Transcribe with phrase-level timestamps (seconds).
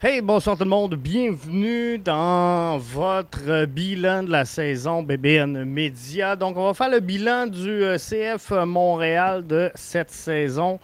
[0.00, 0.94] Hey, bonsoir tout le monde.
[0.94, 6.36] Bienvenue dans votre bilan de la saison BBN Media.
[6.36, 10.78] Donc, on va faire le bilan du euh, CF Montréal de cette saison.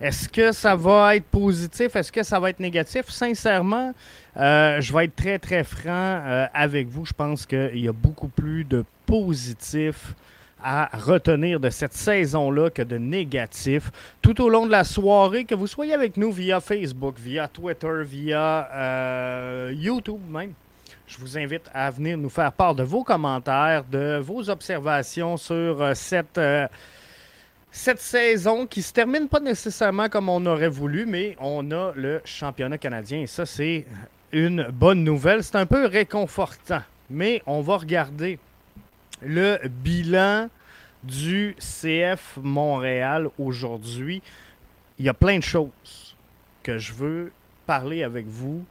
[0.00, 1.96] Est-ce que ça va être positif?
[1.96, 3.06] Est-ce que ça va être négatif?
[3.08, 3.92] Sincèrement,
[4.36, 7.04] euh, je vais être très, très franc euh, avec vous.
[7.04, 10.14] Je pense qu'il y a beaucoup plus de positifs
[10.68, 15.54] à retenir de cette saison-là que de négatifs tout au long de la soirée, que
[15.54, 20.54] vous soyez avec nous via Facebook, via Twitter, via euh, YouTube même.
[21.06, 25.80] Je vous invite à venir nous faire part de vos commentaires, de vos observations sur
[25.80, 26.66] euh, cette, euh,
[27.70, 32.20] cette saison qui se termine pas nécessairement comme on aurait voulu, mais on a le
[32.24, 33.86] championnat canadien et ça, c'est
[34.32, 35.44] une bonne nouvelle.
[35.44, 38.40] C'est un peu réconfortant, mais on va regarder
[39.22, 40.48] le bilan
[41.06, 44.22] du CF Montréal aujourd'hui.
[44.98, 46.16] Il y a plein de choses
[46.62, 47.32] que je veux
[47.66, 48.64] parler avec vous.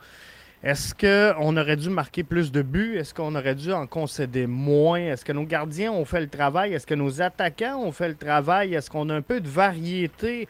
[0.64, 2.98] Est-ce qu'on aurait dû marquer plus de buts?
[2.98, 5.00] Est-ce qu'on aurait dû en concéder moins?
[5.00, 6.74] Est-ce que nos gardiens ont fait le travail?
[6.74, 8.74] Est-ce que nos attaquants ont fait le travail?
[8.74, 10.48] Est-ce qu'on a un peu de variété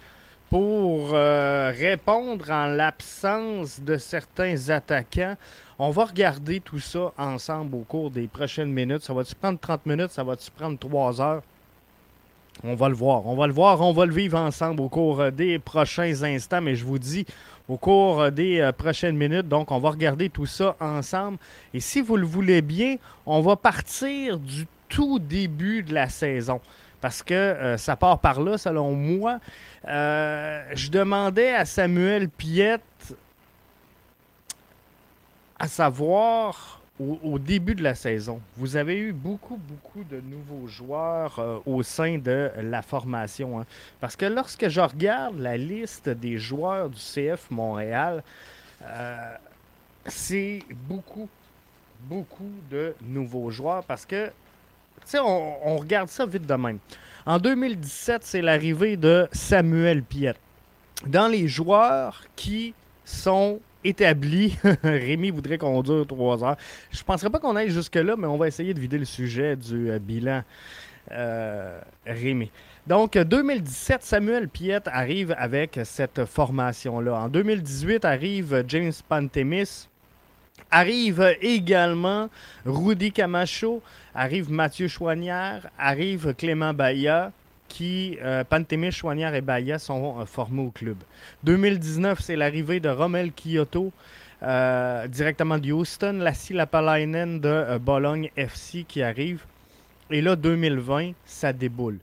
[0.49, 5.35] pour euh, répondre en l'absence de certains attaquants?
[5.77, 9.03] On va regarder tout ça ensemble au cours des prochaines minutes.
[9.03, 10.11] Ça va-tu prendre 30 minutes?
[10.11, 11.43] Ça va-tu prendre 3 heures?
[12.63, 13.25] On va le voir.
[13.27, 13.81] On va le voir.
[13.81, 16.61] On va le vivre ensemble au cours euh, des prochains instants.
[16.61, 17.25] Mais je vous dis,
[17.67, 19.47] au cours euh, des euh, prochaines minutes.
[19.47, 21.37] Donc, on va regarder tout ça ensemble.
[21.73, 22.95] Et si vous le voulez bien,
[23.25, 26.61] on va partir du tout début de la saison.
[27.01, 29.39] Parce que ça part par là, selon moi.
[29.85, 32.81] Je demandais à Samuel Piette
[35.59, 41.39] à savoir au, début de la saison, vous avez eu beaucoup, beaucoup de nouveaux joueurs
[41.39, 43.59] euh, au sein de la formation.
[43.59, 43.65] hein.
[43.99, 48.23] Parce que lorsque je regarde la liste des joueurs du CF Montréal,
[48.83, 49.35] euh,
[50.05, 51.27] c'est beaucoup,
[52.03, 53.83] beaucoup de nouveaux joueurs.
[53.83, 54.31] Parce que, tu
[55.05, 56.79] sais, on, on regarde ça vite de même.
[57.25, 60.39] En 2017, c'est l'arrivée de Samuel Piette.
[61.05, 62.73] Dans les joueurs qui
[63.03, 66.57] sont établis, Rémi voudrait qu'on dure trois heures.
[66.91, 69.55] Je ne penserais pas qu'on aille jusque-là, mais on va essayer de vider le sujet
[69.55, 70.43] du euh, bilan,
[71.11, 72.51] euh, Rémi.
[72.87, 77.15] Donc, 2017, Samuel Piette arrive avec cette formation-là.
[77.15, 79.87] En 2018, arrive James Pantemis.
[80.71, 82.29] Arrive également
[82.65, 83.81] Rudy Camacho,
[84.13, 87.31] arrive Mathieu Chouanière, arrive Clément Baillat,
[87.67, 88.43] qui, euh,
[88.91, 90.97] Chouanière et Baillat sont euh, formés au club.
[91.43, 93.91] 2019, c'est l'arrivée de Romel Kyoto,
[94.43, 99.43] euh, directement de Houston, Lassie Lapalainen de euh, Bologne FC qui arrive.
[100.11, 101.97] Et là, 2020, ça déboule.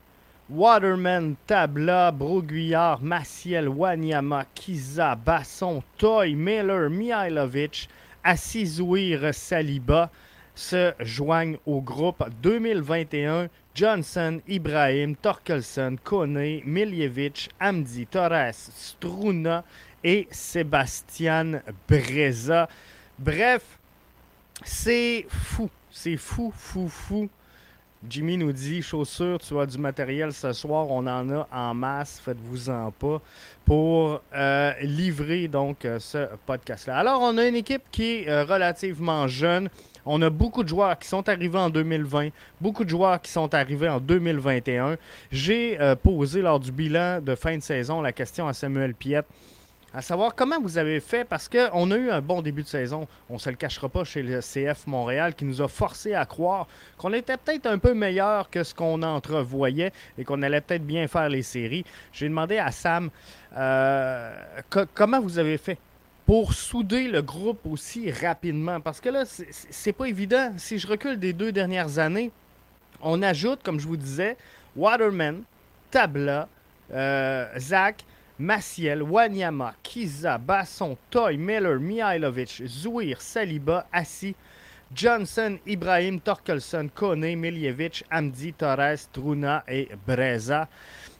[0.49, 7.87] Waterman, Tabla, Broguillard, Maciel, Wanyama, Kiza, Basson, Toy, Miller, Mihailovic,
[8.23, 10.09] Assizouir, Saliba
[10.55, 13.49] se joignent au groupe 2021.
[13.75, 19.63] Johnson, Ibrahim, Torkelson, Kone, Miljevic, Amdi, Torres, Struna
[20.03, 22.69] et Sébastien Breza.
[23.17, 23.63] Bref,
[24.63, 25.69] c'est fou.
[25.89, 27.29] C'est fou, fou, fou.
[28.07, 32.19] Jimmy nous dit chaussures, tu as du matériel ce soir, on en a en masse,
[32.19, 33.21] faites-vous-en pas
[33.63, 36.97] pour euh, livrer donc euh, ce podcast-là.
[36.97, 39.69] Alors, on a une équipe qui est euh, relativement jeune.
[40.05, 42.29] On a beaucoup de joueurs qui sont arrivés en 2020,
[42.59, 44.97] beaucoup de joueurs qui sont arrivés en 2021.
[45.31, 49.25] J'ai euh, posé lors du bilan de fin de saison la question à Samuel Piette
[49.93, 53.07] à savoir comment vous avez fait, parce qu'on a eu un bon début de saison,
[53.29, 56.25] on ne se le cachera pas chez le CF Montréal, qui nous a forcé à
[56.25, 56.67] croire
[56.97, 61.07] qu'on était peut-être un peu meilleur que ce qu'on entrevoyait et qu'on allait peut-être bien
[61.07, 61.85] faire les séries.
[62.11, 63.11] J'ai demandé à Sam
[63.55, 64.35] euh,
[64.95, 65.77] comment vous avez fait?
[66.25, 70.53] Pour souder le groupe aussi rapidement, parce que là, c'est pas évident.
[70.57, 72.31] Si je recule des deux dernières années,
[73.01, 74.37] on ajoute, comme je vous disais,
[74.75, 75.43] Waterman,
[75.91, 76.47] Tabla,
[76.93, 78.05] euh, Zach,
[78.39, 84.35] Maciel, Wanyama, Kiza, Basson, Toy, Miller, Mihailovic, Zouir, Saliba, Assi,
[84.93, 90.67] Johnson, Ibrahim, Torkelson, Kone, Miljevic, Amdi, Torres, Truna et Breza.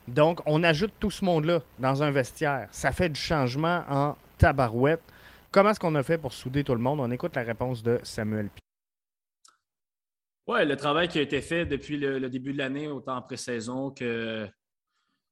[0.07, 2.67] Donc, on ajoute tout ce monde-là dans un vestiaire.
[2.71, 5.01] Ça fait du changement en tabarouette.
[5.51, 6.99] Comment est-ce qu'on a fait pour souder tout le monde?
[6.99, 8.49] On écoute la réponse de Samuel.
[10.47, 13.91] Oui, le travail qui a été fait depuis le début de l'année, autant en pré-saison
[13.91, 14.49] que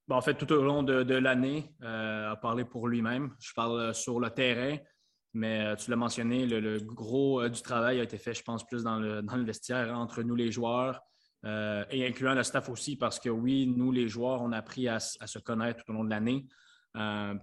[0.08, 3.34] en fait, tout au long de, l'année, euh, a parlé pour lui-même.
[3.40, 4.76] Je parle euh, sur le terrain,
[5.32, 8.82] mais euh, tu l'as mentionné, le, gros du travail a été fait, je pense, plus
[8.84, 11.00] dans le, vestiaire entre nous, les joueurs,
[11.44, 15.00] et incluant le staff aussi, parce que oui, nous, les joueurs, on a appris à,
[15.00, 16.46] se connaître tout au long de l'année.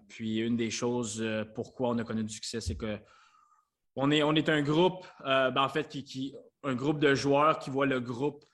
[0.07, 1.25] Puis une des choses
[1.55, 2.97] pourquoi on a connu du succès, c'est que
[3.95, 7.69] on est, on est un groupe, ben, en fait, qui, un groupe de joueurs qui
[7.69, 8.45] voit le groupe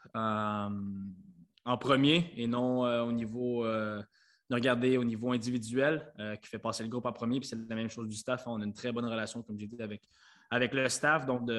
[1.65, 4.01] en premier et non euh, au niveau euh,
[4.49, 7.39] de regarder au niveau individuel euh, qui fait passer le groupe en premier.
[7.39, 8.43] Puis c'est la même chose du staff.
[8.45, 10.03] On a une très bonne relation, comme j'ai dit, avec,
[10.51, 11.25] avec le staff.
[11.25, 11.49] Donc,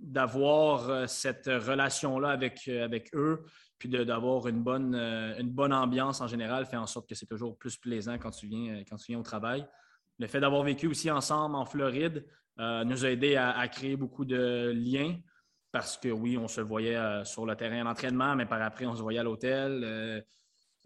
[0.00, 3.44] d'avoir cette relation-là avec, avec eux,
[3.78, 7.56] puis d'avoir une bonne, une bonne ambiance en général, fait en sorte que c'est toujours
[7.58, 8.82] plus plaisant quand tu viens,
[9.18, 9.66] au travail.
[10.18, 12.26] Le fait d'avoir vécu aussi ensemble en Floride
[12.58, 15.16] nous a aidé à, créer beaucoup de liens
[15.72, 18.96] parce que oui, on se voyait euh, sur le terrain d'entraînement, mais par après, on
[18.96, 19.82] se voyait à l'hôtel.
[19.84, 20.20] Euh,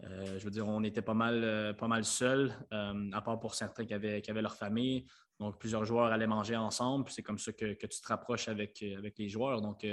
[0.03, 3.85] euh, je veux dire, on était pas mal, pas mal seuls, à part pour certains
[3.85, 5.05] qui avaient, leur famille.
[5.39, 7.05] Donc, plusieurs joueurs allaient manger ensemble.
[7.09, 9.61] C'est comme ça que, que, tu te rapproches avec, avec les joueurs.
[9.61, 9.85] Donc,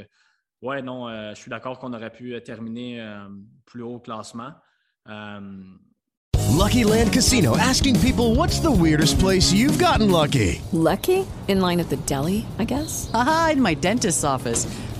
[0.63, 3.05] ouais, non, je suis d'accord qu'on aurait pu terminer
[3.65, 4.53] plus haut au classement.
[6.53, 10.61] Lucky Land Casino asking people what's the weirdest place you've gotten lucky?
[10.73, 11.27] Lucky?
[11.49, 13.11] In line at the deli, I guess?
[13.13, 14.67] Aha, in my dentist's office.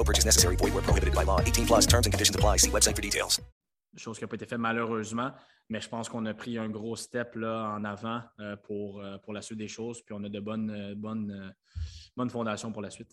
[0.00, 0.56] No purchase necessary.
[0.56, 1.40] Void where prohibited by law.
[1.42, 2.56] 18 plus terms and conditions apply.
[2.56, 3.38] See website for details.
[3.96, 5.32] Chose qui n'a pas été faite malheureusement,
[5.68, 9.18] mais je pense qu'on a pris un gros step là, en avant euh, pour, euh,
[9.18, 10.00] pour la suite des choses.
[10.00, 11.50] Puis on a de bonnes, euh, bonnes, euh,
[12.16, 13.10] bonnes fondations pour la suite.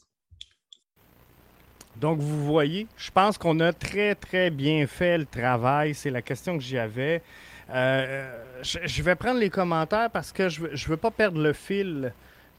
[1.97, 5.93] Donc, vous voyez, je pense qu'on a très, très bien fait le travail.
[5.93, 7.21] C'est la question que j'avais.
[7.69, 12.13] Euh, je, vais prendre les commentaires parce que je ne veux, pas perdre le fil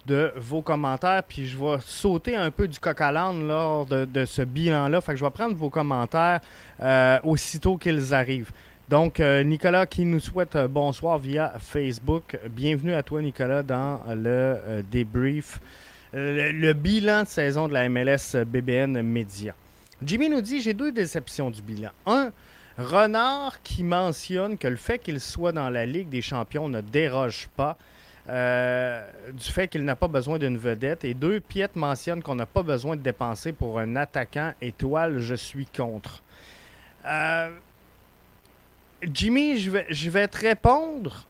[0.08, 4.24] de vos commentaires, puis je vais sauter un peu du coq à l'âne lors de,
[4.24, 5.00] ce bilan-là.
[5.00, 6.40] Fait que je vais prendre vos commentaires
[6.82, 8.50] euh, aussitôt qu'ils arrivent.
[8.88, 12.38] Donc, euh, Nicolas qui nous souhaite bonsoir via Facebook.
[12.50, 15.60] Bienvenue à toi, Nicolas, dans le débrief
[16.12, 19.54] le, bilan de saison de la MLS BBN Média.
[20.02, 21.90] Jimmy nous dit J'ai deux déceptions du bilan.
[22.06, 22.30] Un,
[22.78, 27.48] Renard qui mentionne que le fait qu'il soit dans la Ligue des champions ne déroge
[27.56, 27.76] pas
[28.28, 31.04] euh, du fait qu'il n'a pas besoin d'une vedette.
[31.04, 35.18] Et deux, Piet mentionne qu'on n'a pas besoin de dépenser pour un attaquant étoile.
[35.20, 36.23] Je suis contre.
[37.06, 37.50] Euh,
[39.02, 41.25] Jimmy, je vais, je vais te répondre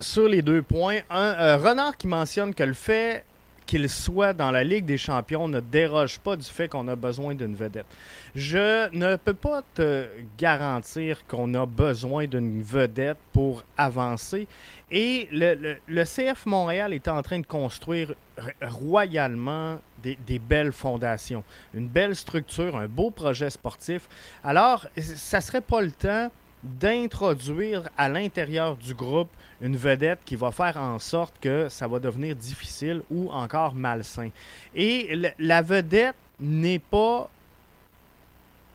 [0.00, 1.00] sur les deux points.
[1.10, 3.24] Un, euh, Renard qui mentionne que le fait
[3.70, 7.36] qu'il soit dans la Ligue des champions ne déroge pas du fait qu'on a besoin
[7.36, 7.86] d'une vedette.
[8.34, 14.48] Je ne peux pas te garantir qu'on a besoin d'une vedette pour avancer.
[14.90, 18.12] Et le, CF Montréal est en train de construire
[18.60, 24.08] royalement des, des, belles fondations, une belle structure, un beau projet sportif.
[24.42, 26.28] Alors, ça serait pas le temps
[26.62, 31.98] d'introduire à l'intérieur du groupe une vedette qui va faire en sorte que ça va
[31.98, 34.30] devenir difficile ou encore malsain.
[34.74, 37.30] Et la vedette n'est pas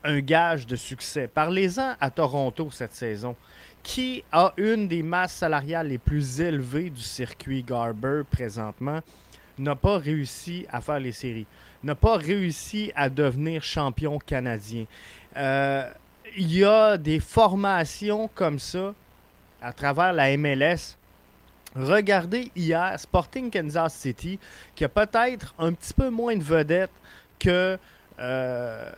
[0.04, 1.28] un gage de succès.
[1.28, 3.36] Parlez-en à Toronto cette saison,
[3.82, 9.00] qui a une des masses salariales les plus élevées du circuit Garber présentement,
[9.58, 11.48] n'a pas réussi à faire les séries,
[11.84, 14.86] n'a pas réussi à devenir champion canadien.
[15.38, 15.90] Euh,
[16.38, 18.94] il y a des formations comme ça
[19.62, 20.98] à travers la MLS.
[21.76, 24.40] Regardez hier Sporting Kansas City,
[24.76, 26.92] qui a peut-être un petit peu moins de vedettes
[27.38, 27.78] que
[28.20, 28.92] euh,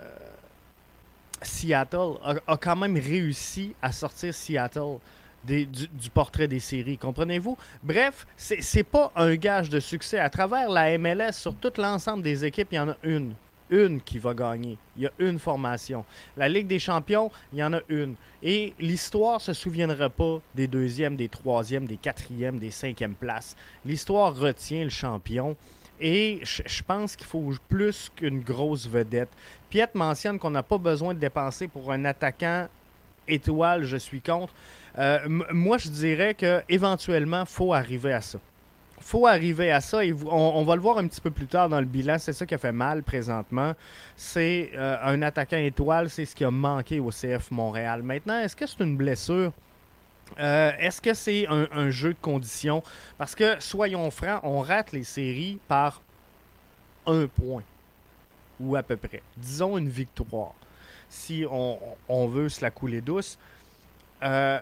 [1.42, 2.14] Seattle,
[2.48, 4.98] a, quand même réussi à sortir Seattle
[5.44, 6.98] du, portrait des séries.
[6.98, 7.58] Comprenez-vous?
[7.82, 10.20] Bref, c'est pas un gage de succès.
[10.20, 13.34] À travers la MLS, sur tout l'ensemble des équipes, il y en a une
[13.70, 14.78] une qui va gagner.
[14.96, 16.06] Il y a une formation.
[16.36, 18.16] La Ligue des champions, il y en a une.
[18.42, 23.56] Et l'histoire ne se souviendra pas des deuxièmes, des troisièmes, des quatrièmes, des cinquièmes places.
[23.86, 25.56] L'histoire retient le champion.
[26.00, 29.30] Et je pense qu'il faut plus qu'une grosse vedette.
[29.70, 32.68] Piet mentionne qu'on n'a pas besoin de dépenser pour un attaquant
[33.28, 34.54] étoile, je suis contre.
[35.00, 38.40] Euh, moi, je dirais qu'éventuellement, il faut arriver à ça
[39.08, 41.80] faut arriver à ça et on, va le voir un petit peu plus tard dans
[41.80, 42.18] le bilan.
[42.20, 43.74] C'est ça qui a fait mal présentement.
[44.18, 48.04] C'est euh, un attaquant étoile, c'est ce qui a manqué au CF Montréal.
[48.04, 49.54] Maintenant, est-ce que c'est une blessure?
[50.42, 52.84] Euh, est-ce que c'est un, jeu de conditions?
[53.18, 56.02] Parce que, soyons francs, on rate les séries par
[57.06, 57.64] un point.
[58.60, 59.22] Ou à peu près.
[59.38, 60.54] Disons une victoire.
[61.08, 63.40] Si on, veut se la couler douce.
[64.22, 64.60] Euh,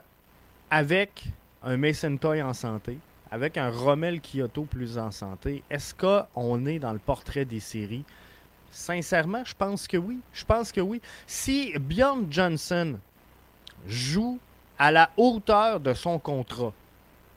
[0.70, 1.26] avec
[1.64, 3.00] un Mason Toy en santé,
[3.36, 8.06] avec un Rommel Kyoto plus en santé, est-ce qu'on est dans le portrait des séries?
[8.72, 10.20] Sincèrement, je pense que oui.
[10.32, 11.02] Je pense que oui.
[11.28, 12.98] Si Bjorn Johnson
[13.88, 14.40] joue
[14.80, 16.72] à la hauteur de son contrat,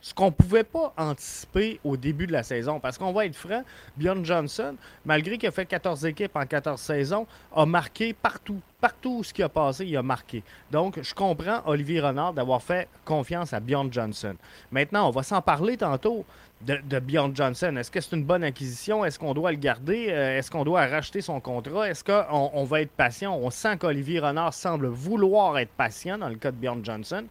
[0.00, 2.80] ce qu'on ne pouvait pas anticiper au début de la saison.
[2.80, 3.62] Parce qu'on va être franc,
[3.96, 8.60] Bjorn Johnson, malgré qu'il a fait 14 équipes en 14 saisons, a marqué partout.
[8.80, 10.44] Partout ce qui a passé, il a marqué.
[10.70, 14.36] Donc, je comprends Olivier Renard d'avoir fait confiance à Bjorn Johnson.
[14.70, 16.24] Maintenant, on va s'en parler tantôt
[16.60, 17.74] de, Bjorn Johnson.
[17.76, 19.04] Est-ce que c'est une bonne acquisition?
[19.04, 20.08] Est-ce qu'on doit le garder?
[20.10, 21.88] Euh, est-ce qu'on doit racheter son contrat?
[21.88, 23.36] Est-ce qu'on on va être patient?
[23.36, 27.24] On sent qu'Olivier Renard semble vouloir être patient dans le cas de Bjorn Johnson.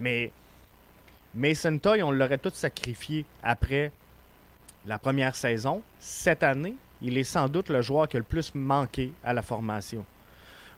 [0.00, 0.32] Mais
[1.34, 3.92] Mason Toy, on l'aurait tout sacrifié après
[4.86, 5.82] la première saison.
[6.00, 9.42] Cette année, il est sans doute le joueur qui a le plus manqué à la
[9.42, 10.04] formation.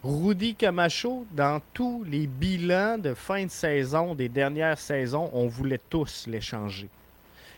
[0.04, 5.80] Rudy Camacho, dans tous les bilans de fin de saison des dernières saisons, on voulait
[5.88, 6.88] tous l'échanger.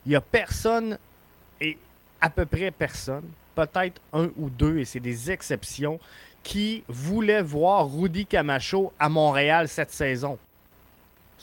[0.04, 0.98] Il n'y a personne,
[1.60, 1.78] et
[2.20, 3.24] à peu près personne,
[3.54, 5.98] peut-être un ou deux, et c'est des exceptions,
[6.42, 10.38] qui voulaient voir Rudy Camacho à Montréal cette saison.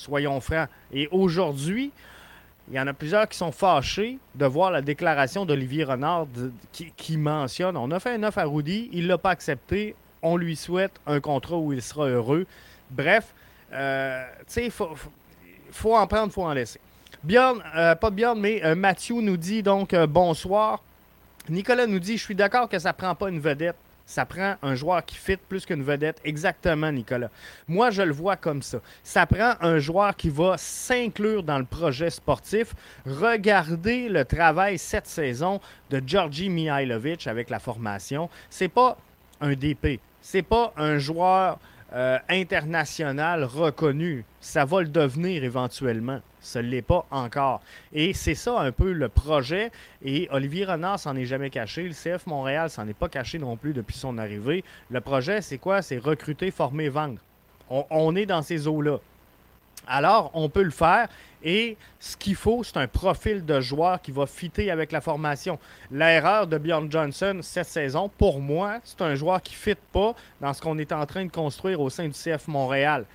[0.01, 0.67] Soyons francs.
[0.91, 1.91] Et aujourd'hui,
[2.69, 6.25] il y en a plusieurs qui sont fâchés de voir la déclaration d'Olivier Renard
[6.71, 9.93] qui, mentionne on a fait un offre à Rudy, il ne l'a pas accepté,
[10.23, 12.47] on lui souhaite un contrat où il sera heureux.
[12.89, 13.31] Bref,
[13.73, 16.79] euh, tu sais, il faut, en prendre, il faut en laisser.
[17.23, 20.81] Bjorn, euh, pas Bjorn, mais euh, Mathieu nous dit donc bonsoir.
[21.47, 24.55] Nicolas nous dit Je suis d'accord que ça ne prend pas une vedette ça prend
[24.61, 26.19] un joueur qui fit plus qu'une vedette.
[26.23, 27.29] Exactement, Nicolas.
[27.67, 28.79] Moi, je le vois comme ça.
[29.03, 32.73] Ça prend un joueur qui va s'inclure dans le projet sportif.
[33.05, 38.29] Regardez le travail cette saison de Georgi Mihailovic avec la formation.
[38.49, 38.97] C'est pas
[39.39, 39.99] un DP.
[40.21, 41.57] C'est pas un joueur
[41.93, 44.23] euh, international reconnu.
[44.39, 46.21] Ça va le devenir éventuellement.
[46.39, 47.61] Ça ne l'est pas encore.
[47.93, 49.71] Et c'est ça un peu le projet.
[50.03, 51.83] Et Olivier Renard s'en est jamais caché.
[51.83, 54.63] Le CF Montréal s'en est pas caché non plus depuis son arrivée.
[54.89, 55.81] Le projet, c'est quoi?
[55.81, 57.19] C'est recruter, former, vendre.
[57.69, 58.97] On, est dans ces eaux-là.
[59.87, 61.07] Alors, on peut le faire.
[61.43, 65.57] Et ce qu'il faut, c'est un profil de joueur qui va fitter avec la formation.
[65.89, 70.13] L'erreur de Bjorn Johnson cette saison, pour moi, c'est un joueur qui ne fit pas
[70.39, 73.05] dans ce qu'on est en train de construire au sein du CF Montréal.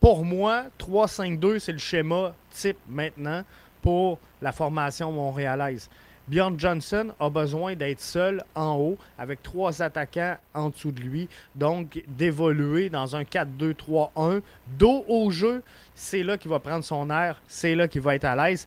[0.00, 3.42] Pour moi, 3-5-2, c'est le schéma type maintenant
[3.82, 5.88] pour la formation montréalaise.
[6.28, 11.26] Bjorn Johnson a besoin d'être seul en haut avec trois attaquants en dessous de lui.
[11.54, 14.42] Donc, d'évoluer dans un 4-2-3-1.
[14.78, 15.62] Dos au jeu,
[15.94, 17.40] c'est là qu'il va prendre son air.
[17.48, 18.66] C'est là qu'il va être à l'aise.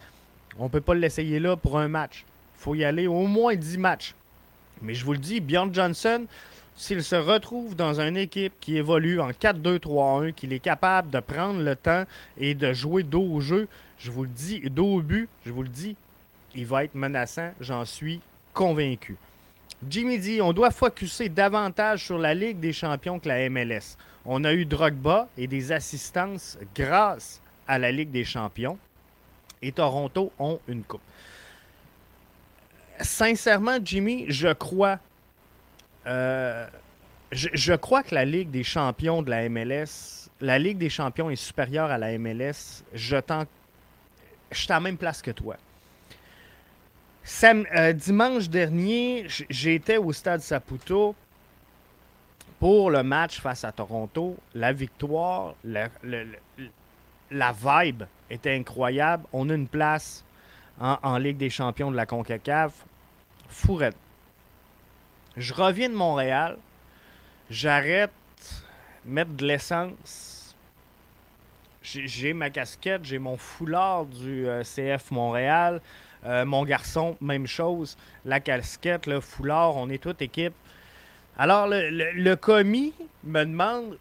[0.57, 2.25] On ne peut pas l'essayer là pour un match.
[2.57, 4.15] Il faut y aller au moins 10 matchs.
[4.81, 6.25] Mais je vous le dis, Bjorn Johnson,
[6.75, 11.61] s'il se retrouve dans une équipe qui évolue en 4-2-3-1, qu'il est capable de prendre
[11.61, 12.05] le temps
[12.39, 13.67] et de jouer dos au jeu,
[13.99, 15.95] je vous le dis, dos au but, je vous le dis,
[16.55, 18.21] il va être menaçant, j'en suis
[18.53, 19.17] convaincu.
[19.87, 23.97] Jimmy dit on doit focuser davantage sur la Ligue des champions que la MLS.
[24.25, 28.77] On a eu Drogba et des assistances grâce à la Ligue des champions.
[29.61, 31.01] Et Toronto ont une coupe.
[32.99, 34.99] Sincèrement, Jimmy, je crois.
[36.05, 36.67] euh,
[37.31, 41.35] je, crois que la Ligue des champions de la MLS, la Ligue des champions est
[41.35, 42.83] supérieure à la MLS.
[42.93, 43.45] Je t'en.
[44.51, 45.55] Je suis à la même place que toi.
[47.43, 51.15] Euh, dimanche dernier, j'étais au stade Saputo
[52.59, 54.37] pour le match face à Toronto.
[54.53, 55.89] La victoire, la
[57.31, 59.25] vibe était incroyable.
[59.33, 60.23] On a une place
[60.79, 62.73] en, Ligue des champions de la CONCACAF.
[63.47, 63.97] Fourette.
[65.37, 66.57] Je reviens de Montréal.
[67.49, 68.11] J'arrête
[69.05, 70.55] mettre de l'essence.
[71.81, 75.81] J'ai j'ai ma casquette, j'ai mon foulard du euh, CF Montréal.
[76.25, 77.97] Euh, mon garçon, même chose.
[78.25, 80.53] La casquette, le foulard, on est toute équipe.
[81.37, 83.97] Alors, le, commis me demande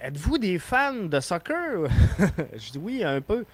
[0.00, 1.88] Êtes-vous des fans de soccer?
[2.56, 3.44] Je dis oui, un peu.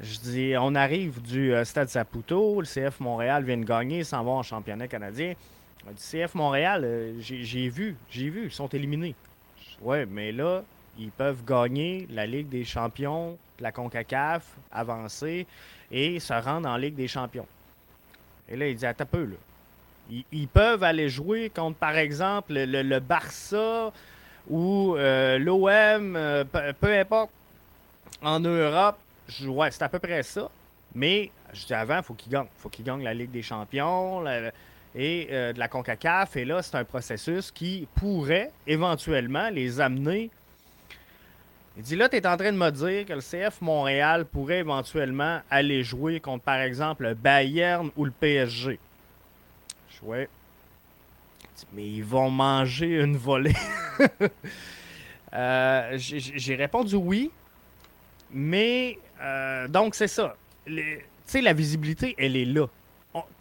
[0.00, 4.24] Je dis On arrive du euh, Stade Saputo, le CF Montréal vient de gagner, s'en
[4.24, 5.34] vont en championnat canadien.
[5.86, 9.14] Du CF Montréal, euh, j'ai vu, j'ai vu, ils sont éliminés.
[9.82, 10.62] Ouais, mais là,
[10.98, 15.46] ils peuvent gagner la Ligue des champions, la CONCACAF, avancer
[15.94, 17.46] et se rendre en Ligue des champions.
[18.48, 19.36] Et là, il dit, attends peu, là.
[20.32, 23.90] Ils, peuvent aller jouer contre, par exemple, le, Barça
[24.50, 27.30] ou euh, l'OM, euh, peu, importe,
[28.20, 28.98] en Europe.
[29.28, 30.50] C'est à peu près ça.
[30.94, 32.48] Mais, je dis avant, il faut qu'ils gagnent.
[32.58, 34.22] Il faut qu'ils gagnent la Ligue des champions
[34.94, 36.36] et euh, de la CONCACAF.
[36.36, 40.30] Et là, c'est un processus qui pourrait éventuellement les amener
[41.76, 44.58] il dit là, tu es en train de me dire que le CF Montréal pourrait
[44.58, 48.78] éventuellement aller jouer contre, par exemple, le Bayern ou le PSG.
[49.90, 50.26] Je
[51.72, 53.54] mais ils vont manger une volée.
[55.36, 57.28] Euh, j'ai- répondu oui.
[58.30, 60.36] Mais, euh, donc, c'est ça.
[60.64, 62.66] Tu sais, la visibilité, elle est là.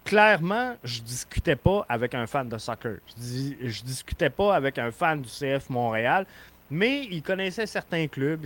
[0.04, 2.96] Clairement, je discutais pas avec un fan de soccer.
[3.08, 6.26] Je, dis- je discutais pas avec un fan du CF Montréal
[6.74, 8.46] mais il connaissait certains clubs,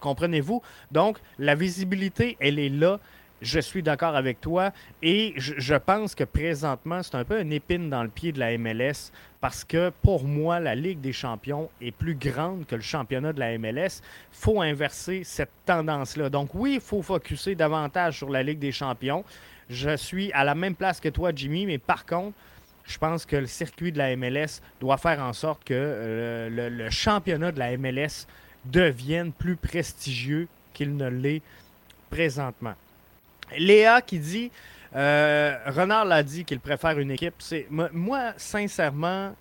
[0.00, 0.60] comprenez-vous?
[0.90, 2.98] Donc, la visibilité, elle est là.
[3.42, 7.90] Je suis d'accord avec toi et je, pense que présentement, c'est un peu une épine
[7.90, 11.90] dans le pied de la MLS parce que pour moi, la Ligue des champions est
[11.90, 14.00] plus grande que le championnat de la MLS.
[14.32, 16.30] Faut inverser cette tendance-là.
[16.30, 19.22] Donc oui, il faut focuser davantage sur la Ligue des champions.
[19.68, 22.34] Je suis à la même place que toi, Jimmy, mais par contre,
[22.86, 26.90] je pense que le circuit de la MLS doit faire en sorte que euh, le,
[26.90, 28.26] championnat de la MLS
[28.64, 31.42] devienne plus prestigieux qu'il ne l'est
[32.10, 32.74] présentement.
[33.56, 34.50] Léa qui dit,
[34.94, 37.34] euh, Renard l'a dit qu'il préfère une équipe.
[37.38, 39.34] C'est moi, sincèrement,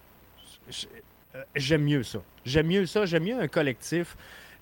[1.36, 2.20] euh, j'aime mieux ça.
[2.46, 3.06] J'aime mieux ça.
[3.06, 4.16] J'aime mieux un collectif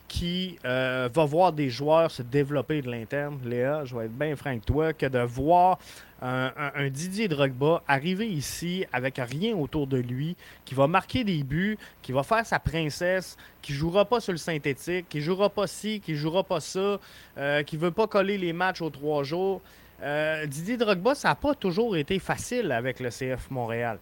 [0.08, 4.36] qui euh, va voir des joueurs se développer de l'interne, Léa, je vais être bien
[4.36, 5.80] franc avec toi, que de voir
[6.22, 11.78] un, Didier Drogba arriver ici avec rien autour de lui, qui va marquer des buts,
[12.02, 16.00] qui va faire sa princesse, qui jouera pas sur le synthétique, qui jouera pas ci,
[16.00, 17.00] qui jouera pas ça,
[17.38, 19.62] euh, qui veut pas coller les matchs aux trois jours.
[20.02, 24.00] Euh, Didier Drogba, ça n'a pas toujours été facile avec le CF Montréal.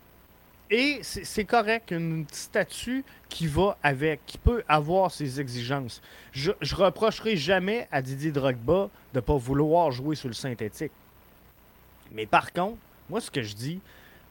[0.74, 6.02] Et c'est correct, une statue qui va avec, qui peut avoir ses exigences.
[6.32, 10.94] Je, je reprocherai jamais à Didier Drogba de ne pas vouloir jouer sur le synthétique.
[12.14, 12.78] Mais par contre,
[13.10, 13.82] moi, ce que je dis,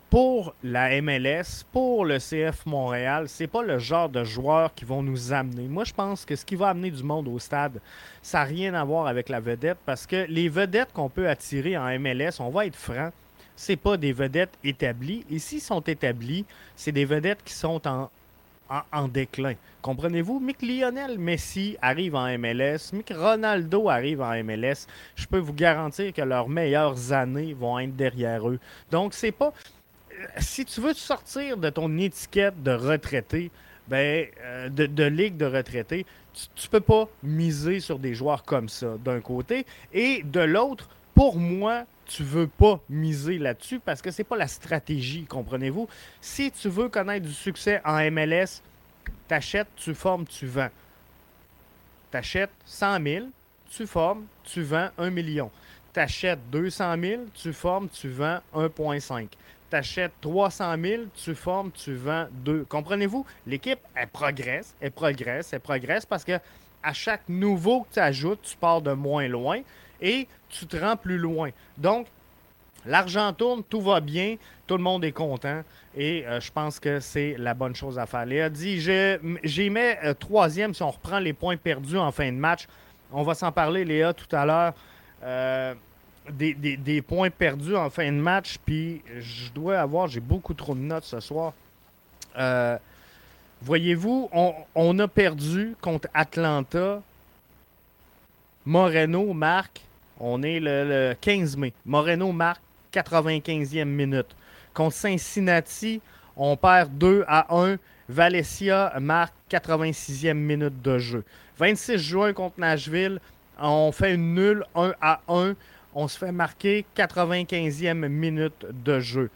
[0.09, 5.03] pour la MLS, pour le CF Montréal, c'est pas le genre de joueurs qui vont
[5.03, 5.69] nous amener.
[5.69, 7.81] Moi, je pense que ce qui va amener du monde au stade,
[8.23, 11.77] ça n'a rien à voir avec la vedette parce que les vedettes qu'on peut attirer
[11.77, 13.11] en MLS, on va être franc,
[13.61, 15.23] c'est pas des vedettes établies.
[15.31, 16.47] Et s'ils sont établis,
[16.77, 19.53] c'est des vedettes qui sont en, déclin.
[19.83, 20.41] Comprenez-vous?
[20.41, 24.87] Mick Lionel Messi arrive en MLS, Mick Ronaldo arrive en MLS.
[25.15, 28.59] Je peux vous garantir que leurs meilleures années vont être derrière eux.
[28.91, 29.53] Donc, c'est pas.
[30.13, 33.51] euh, Si tu veux sortir de ton étiquette de retraité,
[33.89, 38.43] ben, euh, de, de ligue de retraités, tu, tu peux pas miser sur des joueurs
[38.45, 39.67] comme ça, d'un côté.
[39.93, 44.49] Et de l'autre, pour moi, tu veux pas miser là-dessus parce que c'est pas la
[44.49, 45.89] stratégie, comprenez-vous?
[46.21, 48.63] Si tu veux connaître du succès en MLS,
[49.29, 50.71] t'achètes, tu formes, tu vends.
[52.11, 53.27] T'achètes 100 000,
[53.71, 55.51] tu formes, tu vends 1 million.
[55.93, 59.29] T'achètes 200 000, tu formes, tu vends 1,5.
[59.71, 62.65] T'achètes 300 000, tu formes, tu vends 2.
[62.69, 63.25] Comprenez-vous?
[63.47, 66.41] L'équipe, elle progresse, elle progresse, elle progresse parce que
[66.83, 69.61] à chaque nouveau que tu ajoutes, tu pars de moins loin
[70.01, 71.51] et tu te rends plus loin.
[71.79, 72.07] Donc,
[72.87, 74.37] L'argent tourne, tout va bien,
[74.67, 75.63] tout le monde est content
[75.95, 78.25] et euh, je pense que c'est la bonne chose à faire.
[78.25, 82.37] Léa dit j'ai mis euh, troisième si on reprend les points perdus en fin de
[82.37, 82.67] match.
[83.13, 84.73] On va s'en parler, Léa, tout à l'heure.
[85.23, 85.75] Euh,
[86.31, 90.81] des, points perdus en fin de match, puis je dois avoir, j'ai beaucoup trop de
[90.81, 91.53] notes ce soir.
[93.63, 94.31] Voyez-vous,
[94.75, 97.03] on, a perdu contre Atlanta.
[98.65, 99.81] Moreno marque,
[100.21, 101.73] on est le 15 mai.
[101.85, 104.37] Moreno marque 95e minute.
[104.75, 106.01] Contre Cincinnati,
[106.37, 107.79] on perd 2 à 1.
[108.09, 111.25] Valencia marque 86e minute de jeu.
[111.59, 113.21] 26 juin contre Nashville,
[113.61, 115.55] on fait une nulle 1 à 1.
[115.95, 119.31] On se fait marquer 95e minute de jeu.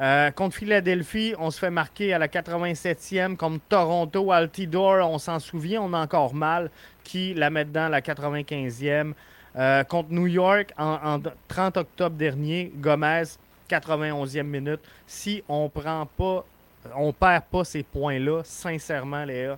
[0.00, 3.36] Euh, contre Philadelphie, on se fait marquer à la 87e.
[3.36, 6.70] Contre Toronto, Altidore, on s'en souvient, on a encore mal.
[7.02, 9.14] Qui la met dedans la 95e?
[9.56, 13.24] Euh, contre New York, en, 30 octobre dernier, Gomez,
[13.70, 14.80] 91e minute.
[15.06, 16.44] Si on prend pas,
[16.94, 19.56] on perd pas ces points-là, sincèrement, Léa,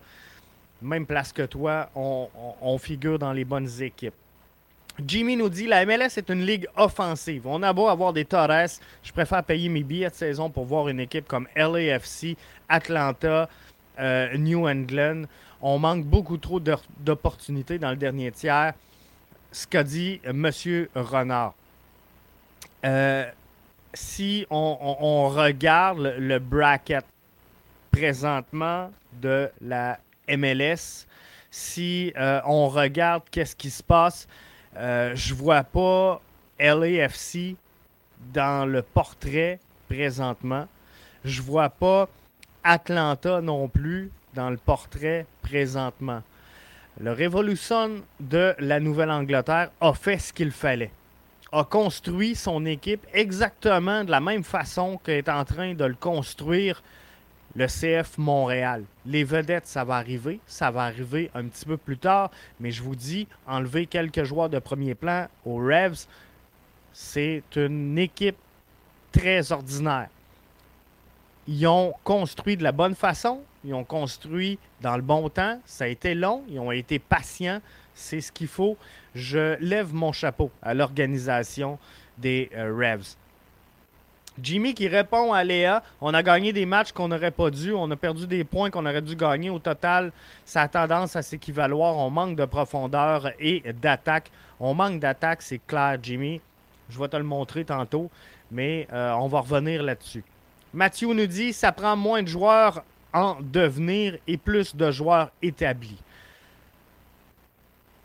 [0.80, 4.14] même place que toi, on, figure dans les bonnes équipes.
[5.04, 7.46] Jimmy nous dit la MLS est une ligue offensive.
[7.46, 8.68] On a beau avoir des Torres,
[9.02, 12.36] je préfère payer mes billets de saison pour voir une équipe comme LAFC,
[12.68, 13.48] Atlanta,
[13.98, 15.22] euh, New England.
[15.60, 18.74] On manque beaucoup trop d'opportunités dans le dernier tiers
[19.52, 20.50] ce qu'a dit M.
[20.94, 21.54] Renard.
[22.84, 23.24] Euh,
[23.94, 27.04] si on, regarde le, bracket
[27.90, 31.06] présentement de la MLS,
[31.50, 34.28] si euh, on regarde qu'est-ce qui se passe,
[34.76, 36.20] euh, je vois pas
[36.60, 37.56] LAFC
[38.32, 39.58] dans le portrait
[39.88, 40.68] présentement.
[41.24, 42.08] Je vois pas
[42.62, 46.22] Atlanta non plus dans le portrait présentement.
[47.00, 50.90] Le Révolution de la Nouvelle-Angleterre a fait ce qu'il fallait.
[51.52, 56.82] A construit son équipe exactement de la même façon qu'est en train de le construire
[57.54, 58.82] le CF Montréal.
[59.06, 60.40] Les vedettes, ça va arriver.
[60.44, 62.32] Ça va arriver un petit peu plus tard.
[62.58, 66.08] Mais je vous dis, enlever quelques joueurs de premier plan aux Revs,
[66.92, 68.38] c'est une équipe
[69.12, 70.08] très ordinaire.
[71.50, 73.40] Ils ont construit de la bonne façon.
[73.64, 75.58] Ils ont construit dans le bon temps.
[75.64, 76.42] Ça a été long.
[76.50, 77.60] Ils ont été patients.
[77.94, 78.76] C'est ce qu'il faut.
[79.14, 81.78] Je lève mon chapeau à l'organisation
[82.18, 83.16] des euh, Revs.
[84.40, 87.90] Jimmy qui répond à Léa on a gagné des matchs qu'on n'aurait pas dû, on
[87.90, 89.48] a perdu des points qu'on aurait dû gagner.
[89.48, 90.12] Au total,
[90.44, 91.96] ça a tendance à s'équivaloir.
[91.96, 94.30] On manque de profondeur et d'attaque.
[94.60, 96.42] On manque d'attaque, c'est clair, Jimmy.
[96.90, 98.10] Je vais te le montrer tantôt,
[98.50, 100.22] mais euh, on va revenir là-dessus.
[100.74, 105.98] Mathieu nous dit ça prend moins de joueurs en devenir et plus de joueurs établis.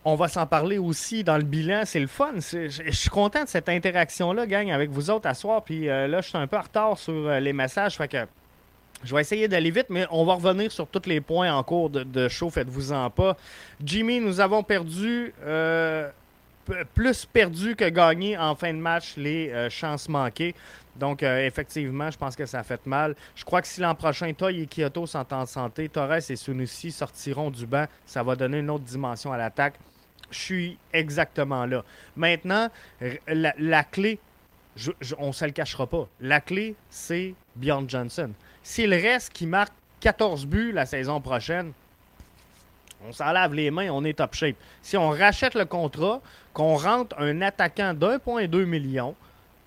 [0.06, 1.84] On va s'en parler aussi dans le bilan.
[1.86, 2.34] C'est le fun.
[2.36, 5.64] Je suis content de cette interaction-là, gang, avec vous autres à soir.
[5.64, 7.98] Puis euh, là, je suis un peu en retard sur euh, les messages.
[9.04, 11.90] Je vais essayer d'aller vite, mais on va revenir sur tous les points en cours
[11.90, 12.50] de, show.
[12.50, 13.38] Faites-vous-en pas.
[13.82, 15.34] Jimmy, nous avons perdu.
[15.46, 16.10] Euh,
[16.94, 20.56] plus perdu que gagné en fin de match, les chances manquées.
[20.96, 23.16] Donc, euh, effectivement, je pense que ça a fait mal.
[23.36, 26.92] Je crois que si l'an prochain, Toy et Kyoto sont en santé, Torres et Sunusi
[26.92, 29.76] sortiront du banc, ça va donner une autre dimension à l'attaque.
[30.30, 31.84] Je suis exactement là.
[32.16, 32.70] Maintenant,
[33.28, 34.20] la, clé,
[35.18, 36.08] on ne se le cachera pas.
[36.20, 38.32] La clé, c'est Bjorn Johnson.
[38.64, 41.74] S'il reste qui marque 14 buts la saison prochaine,
[43.06, 44.56] on s'en lave les mains, on est top shape.
[44.82, 46.22] Si on rachète le contrat,
[46.54, 49.16] qu'on rentre un attaquant d'1,2 million,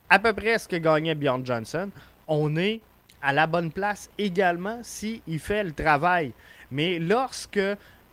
[0.09, 1.90] à peu près ce que gagnait Bjorn Johnson.
[2.29, 2.81] On est
[3.23, 6.33] à la bonne place également s'il fait le travail.
[6.71, 7.61] Mais lorsque,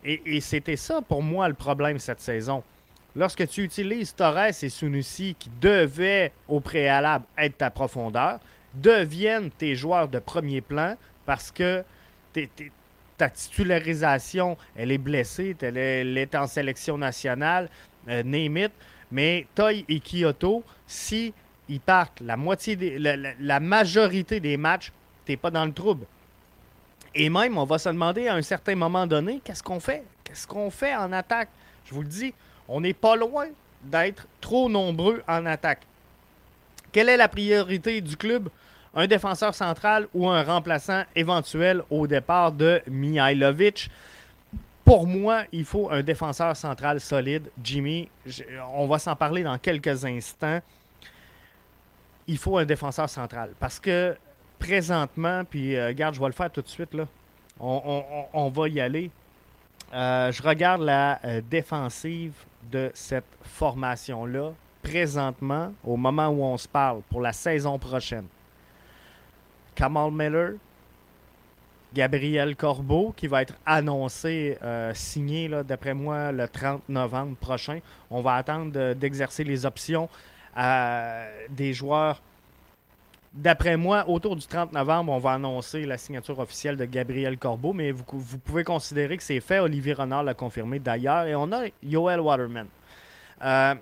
[0.04, 2.62] et, c'était ça pour moi le problème cette saison,
[3.16, 8.40] lorsque tu utilises Torres et Sunusi qui devaient au préalable être ta profondeur,
[8.74, 11.84] deviennent tes joueurs de premier plan parce que
[13.16, 15.78] ta titularisation, elle est blessée, elle
[16.18, 17.68] est, en sélection nationale,
[18.08, 18.22] euh,
[19.12, 21.32] Mais Toy et Kyoto, si
[21.68, 24.92] ils partent la moitié la, majorité des matchs,
[25.24, 26.06] tu n'es pas dans le trouble.
[27.14, 30.04] Et même, on va se demander à un certain moment donné, qu'est-ce qu'on fait?
[30.24, 31.48] Qu'est-ce qu'on fait en attaque?
[31.84, 32.34] Je vous le dis,
[32.68, 33.46] on n'est pas loin
[33.82, 35.82] d'être trop nombreux en attaque.
[36.90, 38.48] Quelle est la priorité du club?
[38.94, 43.90] Un défenseur central ou un remplaçant éventuel au départ de Mihailovic?
[44.84, 47.50] Pour moi, il faut un défenseur central solide.
[47.62, 48.08] Jimmy,
[48.74, 50.60] on va s'en parler dans quelques instants
[52.26, 53.50] il faut un défenseur central.
[53.58, 54.16] Parce que
[54.58, 57.06] présentement, puis euh, regarde, je vais le faire tout de suite, là.
[57.60, 59.10] On, va y aller.
[59.92, 62.32] Euh, je regarde la euh, défensive
[62.70, 64.52] de cette formation-là.
[64.82, 68.26] présentement, au moment où on se parle, pour la saison prochaine.
[69.74, 70.54] Kamal Miller,
[71.94, 77.78] Gabriel Corbeau, qui va être annoncé, euh, signé, d'après moi, le 30 novembre prochain.
[78.10, 80.08] On va attendre d'exercer les options
[80.54, 82.20] à des joueurs.
[83.32, 87.72] D'après moi, autour du 30 novembre, on va annoncer la signature officielle de Gabriel Corbeau,
[87.72, 88.04] mais vous,
[88.44, 89.58] pouvez considérer que c'est fait.
[89.58, 91.26] Olivier Renard l'a confirmé d'ailleurs.
[91.26, 92.68] Et on a Yoel Waterman.
[93.42, 93.74] Euh,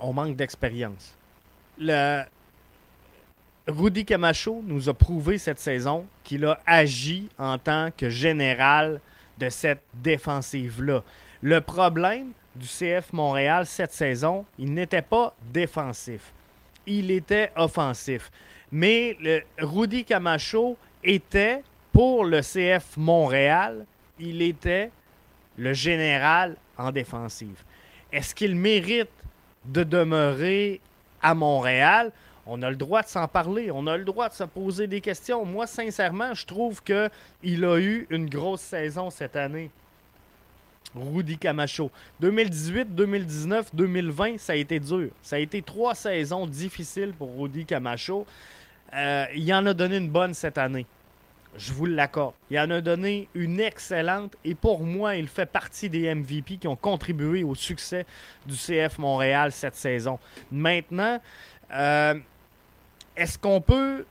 [0.00, 1.14] on manque d'expérience.
[3.68, 9.00] Rudy Camacho nous a prouvé cette saison qu'il a agi en tant que général
[9.38, 11.02] de cette défensive-là.
[11.42, 16.32] Le problème du CF Montréal cette saison, il n'était pas défensif.
[16.86, 18.30] Il était offensif.
[18.72, 23.86] Mais le Rudy Camacho était, pour le CF Montréal,
[24.18, 24.90] il était
[25.56, 27.62] le général en défensive.
[28.12, 29.10] Est-ce qu'il mérite
[29.64, 30.80] de demeurer
[31.22, 32.12] à Montréal?
[32.46, 35.00] On a le droit de s'en parler, on a le droit de se poser des
[35.00, 35.44] questions.
[35.44, 39.70] Moi, sincèrement, je trouve qu'il a eu une grosse saison cette année.
[40.98, 41.90] Rudy Camacho.
[42.20, 45.10] 2018, 2019, 2020, ça a été dur.
[45.22, 48.26] Ça a été trois saisons difficiles pour Rudy Camacho.
[48.94, 50.86] Euh, il en a donné une bonne cette année.
[51.56, 52.34] Je vous l'accorde.
[52.50, 56.68] Il en a donné une excellente et pour moi, il fait partie des MVP qui
[56.68, 58.04] ont contribué au succès
[58.44, 60.18] du CF Montréal cette saison.
[60.50, 61.18] Maintenant,
[61.72, 62.14] euh,
[63.16, 64.04] est-ce qu'on peut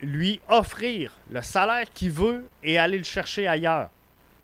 [0.00, 3.90] lui offrir le salaire qu'il veut et aller le chercher ailleurs?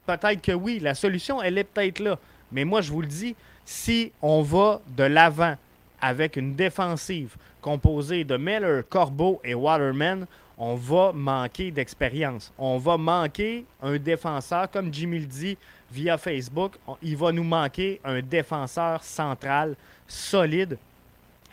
[0.06, 2.18] Peut-être que oui, la solution, elle est peut-être là.
[2.50, 3.34] Mais moi, je vous le dis,
[3.64, 5.56] si on va de l'avant
[6.00, 10.26] avec une défensive composée de Miller, Corbeau et Waterman,
[10.58, 12.52] on va manquer d'expérience.
[12.58, 15.56] On va manquer un défenseur, comme Jimmy le dit
[15.90, 20.78] via Facebook, il va nous manquer un défenseur central solide.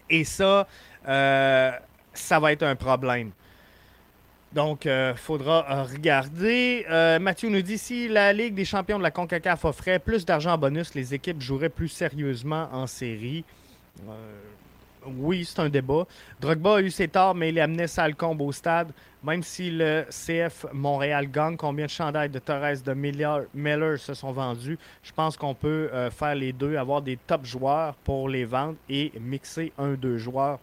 [0.09, 0.67] Et ça,
[1.07, 1.71] euh,
[2.13, 3.31] ça va être un problème.
[4.53, 6.85] Donc, il euh, faudra euh, regarder.
[6.89, 10.53] Euh, Mathieu nous dit si la Ligue des champions de la CONCACAF offrait plus d'argent
[10.53, 13.45] en bonus, les équipes joueraient plus sérieusement en série.
[15.05, 16.07] oui, c'est un débat.
[16.39, 18.91] Drogba a eu ses torts, mais il amené Salcombe au stade.
[19.23, 24.31] Même si le CF Montréal gagne, combien de chandails de Torres de Miller, se sont
[24.31, 24.79] vendus?
[25.03, 29.11] Je pense qu'on peut faire les deux, avoir des top joueurs pour les vendre et
[29.19, 30.59] mixer un, deux joueurs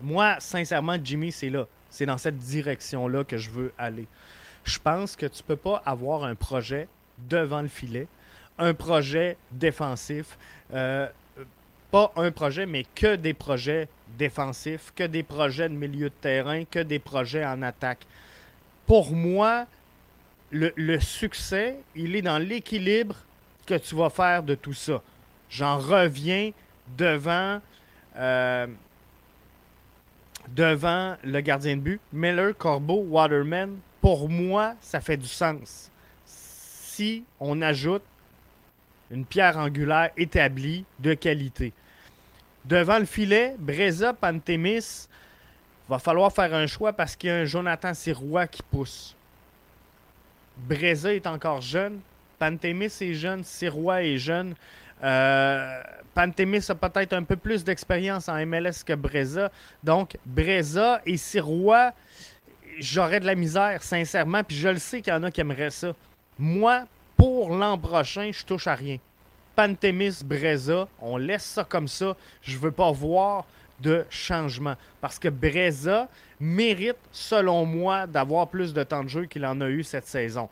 [0.00, 1.66] moi, sincèrement, Jimmy, c'est là.
[1.90, 4.06] C'est dans cette direction-là que je veux aller.
[4.64, 6.88] Je pense que tu ne peux pas avoir un projet
[7.28, 8.06] devant le filet,
[8.58, 10.38] un projet défensif,
[10.74, 11.08] euh,
[11.90, 16.64] pas un projet, mais que des projets défensifs, que des projets de milieu de terrain,
[16.64, 18.06] que des projets en attaque.
[18.86, 19.66] Pour moi,
[20.50, 23.16] le, succès, il est dans l'équilibre
[23.66, 25.02] que tu vas faire de tout ça.
[25.50, 26.52] J'en reviens
[26.96, 27.60] devant
[28.16, 28.66] euh,
[30.54, 32.00] devant le gardien de but.
[32.12, 35.90] Miller, Corbeau, Waterman, pour moi, ça fait du sens.
[36.24, 38.02] Si on ajoute
[39.10, 41.72] une pierre angulaire établie de qualité.
[42.64, 45.08] Devant le filet, Breza, Pantémis,
[45.88, 49.16] va falloir faire un choix parce qu'il y a un Jonathan Sirois qui pousse.
[50.58, 52.00] Breza est encore jeune,
[52.38, 54.54] Pantémis est jeune, Sirois est jeune.
[55.02, 55.82] Euh,
[56.14, 59.50] Pantémis a peut-être un peu plus d'expérience en MLS que Breza.
[59.84, 61.92] Donc, Breza et Sirois,
[62.78, 64.42] j'aurais de la misère, sincèrement.
[64.42, 65.92] Puis je le sais qu'il y en a qui aimeraient ça.
[66.38, 66.84] Moi,
[67.16, 68.98] pour l'an prochain, je touche à rien.
[69.54, 72.16] Pantémis, Breza, on laisse ça comme ça.
[72.42, 73.44] Je veux pas voir
[73.80, 74.74] de changement.
[75.00, 76.08] Parce que Breza
[76.40, 80.48] mérite, selon moi, d'avoir plus de temps de jeu qu'il en a eu cette saison.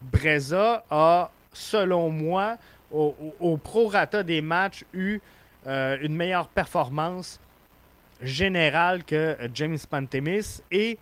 [0.00, 2.56] Breza a, selon moi,
[2.92, 5.20] au, prorata des matchs, eu
[5.66, 7.40] euh, une meilleure performance
[8.22, 10.60] générale que James Pantemis.
[10.70, 10.98] Et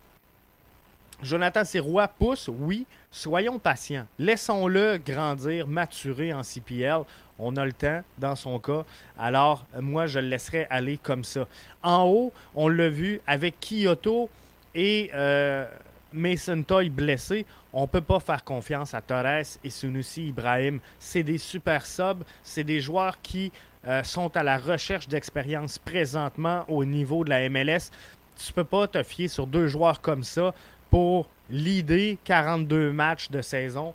[1.23, 4.07] Jonathan Sirois pousse, oui, soyons patients.
[4.19, 7.03] Laissons-le grandir, maturer en CPL.
[7.39, 8.85] On a le temps dans son cas.
[9.19, 11.47] Alors, moi, je le laisserai aller comme ça.
[11.83, 14.29] En haut, on l'a vu avec Kyoto
[14.75, 15.67] et euh,
[16.15, 20.81] Mason Toy blessé, on ne peut pas faire confiance à Torres et Sunusi Ibrahim.
[20.99, 23.53] C'est des super subs, c'est des joueurs qui
[23.87, 27.91] euh, sont à la recherche d'expérience présentement au niveau de la MLS.
[28.37, 30.55] Tu ne peux pas te fier sur deux joueurs comme ça
[30.89, 33.93] pour l'idée 42 matchs de saison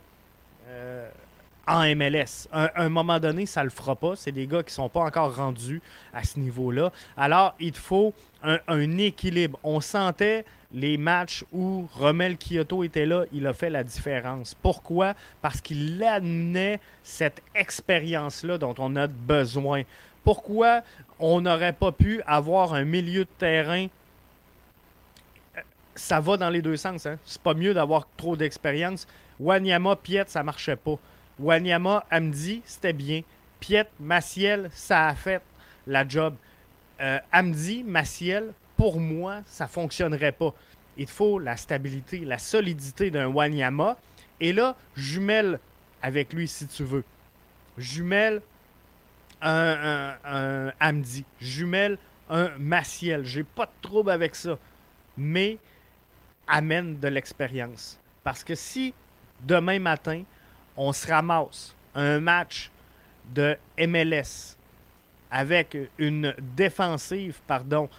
[0.68, 1.08] euh,
[1.66, 2.48] en MLS.
[2.52, 4.14] À un, moment donné, ça ne le fera pas.
[4.14, 5.80] C'est des gars qui ne sont pas encore rendus
[6.12, 6.92] à ce niveau-là.
[7.16, 9.58] Alors, il faut un équilibre.
[9.62, 14.54] On sentait les matchs où Romel Kyoto était là, il a fait la différence.
[14.54, 15.14] Pourquoi?
[15.42, 19.82] Parce qu'il amenait cette expérience-là dont on a besoin.
[20.22, 20.82] Pourquoi
[21.18, 23.86] on n'aurait pas pu avoir un milieu de terrain?
[25.94, 27.04] Ça va dans les deux sens.
[27.06, 27.18] Hein?
[27.24, 29.06] C'est pas mieux d'avoir trop d'expérience.
[29.40, 30.96] Wanyama, Piet, ça marchait pas.
[31.38, 33.22] Wanyama, Amdi, c'était bien.
[33.58, 35.42] Piet, Maciel, ça a fait
[35.86, 36.34] la job.
[37.00, 40.54] Euh, Amdi, Maciel, pour moi, ça fonctionnerait pas.
[40.96, 43.98] Il faut la stabilité, la solidité d'un Wanyama.
[44.40, 45.60] Et là, jumelle
[46.00, 47.04] avec lui si tu veux.
[47.76, 48.40] Jumelle
[49.42, 51.26] un, un Amdi.
[51.42, 51.98] Jumelle
[52.30, 53.26] un Maciel.
[53.26, 54.56] J'ai pas de trouble avec ça.
[55.14, 55.58] Mais
[56.46, 57.98] amène de l'expérience.
[58.24, 58.94] Parce que si
[59.42, 60.22] demain matin,
[60.74, 62.70] on se ramasse un match
[63.34, 64.56] de MLS
[65.30, 67.90] avec une défensive, pardon,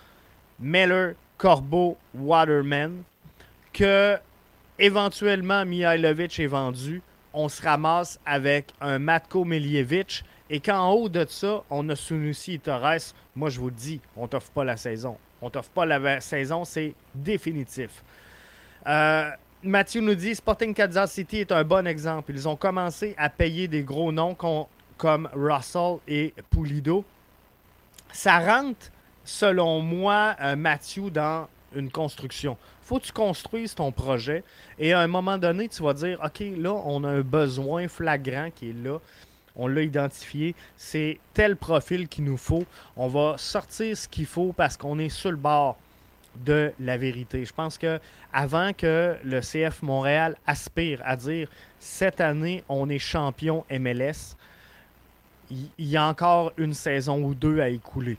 [0.61, 3.03] Meller, Corbeau, Waterman,
[3.73, 4.17] que
[4.77, 7.01] éventuellement Mihailovic est vendu,
[7.33, 12.55] on se ramasse avec un Matko Miljevic et qu'en haut de ça, on a Sunusi
[12.55, 13.13] et Torres.
[13.35, 15.17] Moi, je vous dis, on t'offre pas la saison.
[15.41, 18.03] On t'offre pas la saison, c'est définitif.
[18.85, 19.31] Euh,
[19.63, 22.31] Mathieu nous dit Sporting Kansas City est un bon exemple.
[22.33, 24.35] Ils ont commencé à payer des gros noms
[24.97, 27.05] comme Russell et Pulido.
[28.11, 28.91] Ça rentre,
[29.23, 32.57] selon moi, euh, Mathieu, dans une construction.
[32.83, 34.43] faut que tu construises ton projet
[34.77, 38.49] et à un moment donné, tu vas dire OK, là, on a un besoin flagrant
[38.53, 38.99] qui est là.
[39.55, 40.55] On l'a identifié.
[40.77, 42.65] C'est tel profil qu'il nous faut.
[42.95, 45.77] On va sortir ce qu'il faut parce qu'on est sur le bord
[46.35, 47.45] de la vérité.
[47.45, 47.99] Je pense que
[48.33, 54.35] avant que le CF Montréal aspire à dire cette année on est champion MLS,
[55.49, 58.17] il y a encore une saison ou deux à écouler.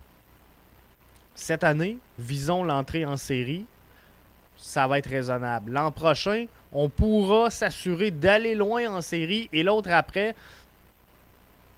[1.35, 3.66] Cette année, visons l'entrée en série.
[4.57, 5.73] Ça va être raisonnable.
[5.73, 10.35] L'an prochain, on pourra s'assurer d'aller loin en série et l'autre après,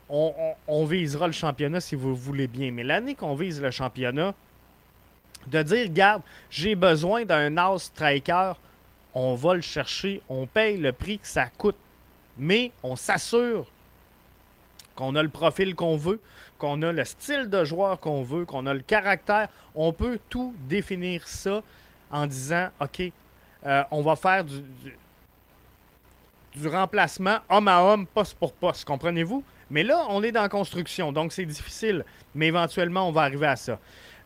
[0.08, 2.70] on, visera le championnat si vous voulez bien.
[2.70, 4.34] Mais l'année qu'on vise le championnat,
[5.46, 8.52] de dire, regarde, j'ai besoin d'un as striker,
[9.14, 11.76] on va le chercher, on paye le prix que ça coûte,
[12.36, 13.66] mais on s'assure
[14.96, 16.20] qu'on a le profil qu'on veut,
[16.58, 19.48] qu'on a le style de joueur qu'on veut, qu'on a le caractère.
[19.74, 21.62] On peut tout définir ça
[22.10, 23.02] en disant, OK,
[23.66, 24.62] euh, on va faire du,
[26.68, 29.42] remplacement homme à homme, poste pour poste, comprenez-vous?
[29.70, 32.04] Mais là, on est dans construction, donc c'est difficile,
[32.34, 33.78] mais éventuellement, on va arriver à ça.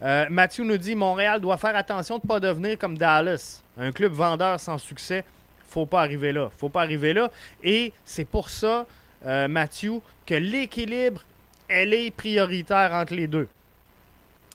[0.03, 3.93] Euh, Mathieu nous dit Montréal doit faire attention de ne pas devenir comme Dallas, un
[3.93, 5.25] club vendeur sans succès.
[5.69, 6.51] faut pas arriver là.
[6.59, 7.31] faut pas arriver là.
[7.63, 8.87] Et c'est pour ça,
[9.27, 11.23] euh, Mathieu, que l'équilibre,
[11.69, 13.49] elle est prioritaire entre les deux.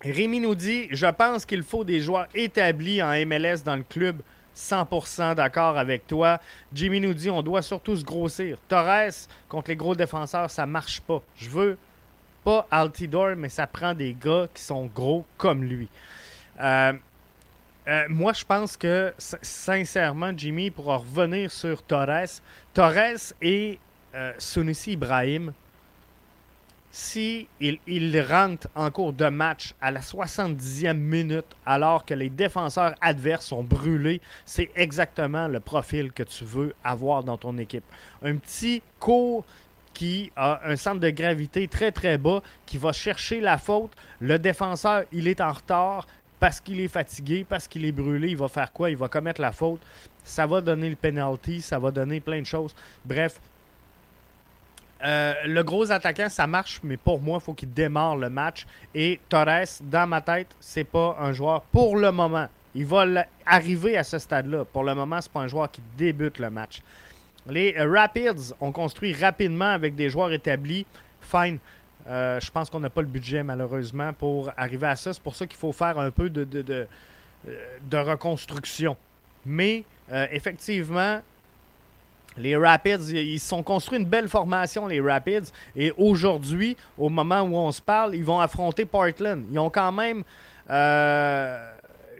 [0.03, 4.21] Rémi nous dit Je pense qu'il faut des joueurs établis en MLS dans le club.
[4.55, 6.39] 100% d'accord avec toi.
[6.71, 8.59] Jimmy nous dit on doit surtout se grossir.
[8.67, 11.23] Torres contre les gros défenseurs, ça marche pas.
[11.37, 11.77] Je veux
[12.43, 15.89] pas Altidore, mais ça prend des gars qui sont gros comme lui.
[16.61, 16.93] Euh,
[17.87, 22.39] euh, moi, je pense que, sincèrement, Jimmy, pour revenir sur Torres,
[22.75, 23.79] Torres et
[24.13, 25.51] euh, Sunusi Ibrahim,
[26.95, 32.93] si il, rentre en cours de match à la 70e minute alors que les défenseurs
[33.01, 37.83] adverses sont brûlés, c'est exactement le profil que tu veux avoir dans ton équipe.
[38.21, 39.43] Un petit court
[39.95, 43.91] qui a un centre de gravité très très bas, qui va chercher la faute.
[44.19, 46.05] Le défenseur, il est en retard
[46.39, 48.29] parce qu'il est fatigué, parce qu'il est brûlé.
[48.29, 48.91] Il va faire quoi?
[48.91, 49.81] Il va commettre la faute.
[50.23, 52.75] Ça va donner le penalty, ça va donner plein de choses.
[53.03, 53.39] Bref,
[55.03, 58.65] euh, le gros attaquant, ça marche, mais pour moi, il faut qu'il démarre le match.
[58.95, 62.47] Et Torres, dans ma tête, c'est pas un joueur pour le moment.
[62.73, 63.05] Il va
[63.45, 64.65] arriver à ce stade-là.
[64.65, 66.81] Pour le moment, c'est pas un joueur qui débute le match.
[67.47, 70.85] Les Rapids ont construit rapidement avec des joueurs établis.
[71.21, 71.59] Fine.
[72.07, 75.13] Euh, je pense qu'on n'a pas le budget, malheureusement, pour arriver à ça.
[75.13, 76.47] C'est pour ça qu'il faut faire un peu de,
[77.47, 78.95] euh, reconstruction.
[79.45, 79.83] Mais,
[80.31, 81.21] effectivement,
[82.37, 85.51] les Rapids, ils se sont construits une belle formation, les Rapids.
[85.75, 89.45] Et aujourd'hui, au moment où on se parle, ils vont affronter Portland.
[89.51, 90.23] Ils ont quand même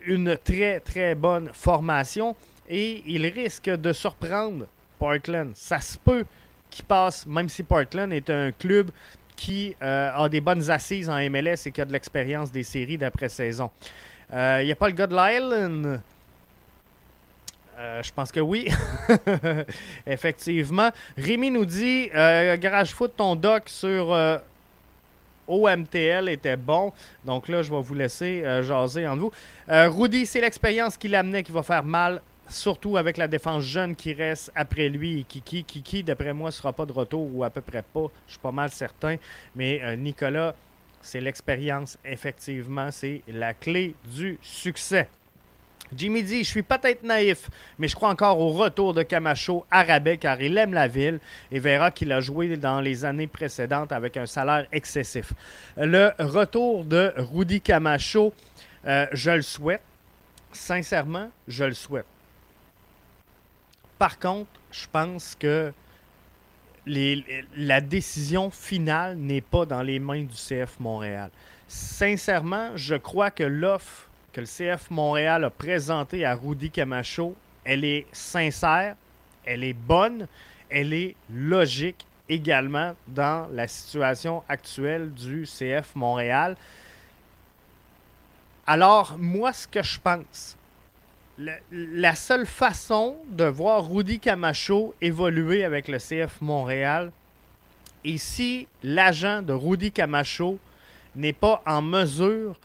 [0.05, 2.35] une très, très bonne formation.
[2.69, 5.51] Et ils risquent de surprendre Portland.
[5.55, 6.25] Ça se peut
[6.69, 8.89] qu'il passe, même si Portland est un club
[9.35, 12.97] qui euh, a des bonnes assises en MLS et qui a de l'expérience des séries
[12.97, 13.69] d'après-saison.
[14.31, 15.99] Il euh, n'y a pas le gars de.
[17.77, 18.69] Euh, je pense que oui.
[20.07, 20.89] Effectivement.
[21.17, 24.15] Rémi nous dit Garage Foot, ton doc sur
[25.47, 26.93] OMTL était bon.
[27.25, 29.31] Donc là, je vais vous laisser jaser en vous.
[29.67, 34.13] Rudy, c'est l'expérience qui l'amenait qui va faire mal surtout avec la défense jeune qui
[34.13, 35.25] reste après lui.
[35.27, 38.07] Kiki, Kiki, d'après moi, ne sera pas de retour ou à peu près pas.
[38.27, 39.17] Je suis pas mal certain.
[39.55, 40.55] Mais euh, Nicolas
[41.03, 45.09] c'est l'expérience, effectivement, c'est la clé du succès.
[45.95, 49.83] Jimmy dit Je suis peut-être naïf, mais je crois encore au retour de Camacho à
[49.83, 51.19] car il aime la ville
[51.51, 55.33] et verra qu'il a joué dans les années précédentes avec un salaire excessif.
[55.77, 58.33] Le retour de Rudy Camacho,
[58.85, 59.81] euh, je le souhaite.
[60.51, 62.05] Sincèrement, je le souhaite.
[63.97, 65.73] Par contre, je pense que
[66.85, 71.29] la décision finale n'est pas dans les mains du CF Montréal.
[71.67, 77.85] Sincèrement, je crois que l'offre que le CF Montréal a présentée à Rudy Camacho, elle
[77.85, 78.95] est sincère,
[79.45, 80.27] elle est bonne,
[80.69, 86.57] elle est logique également dans la situation actuelle du CF Montréal.
[88.65, 90.57] Alors, moi, ce que je pense,
[91.37, 97.11] la, seule façon de voir Rudy Camacho évoluer avec le CF Montréal,
[98.03, 100.57] et si l'agent de Rudy Camacho
[101.15, 102.57] n'est pas en mesure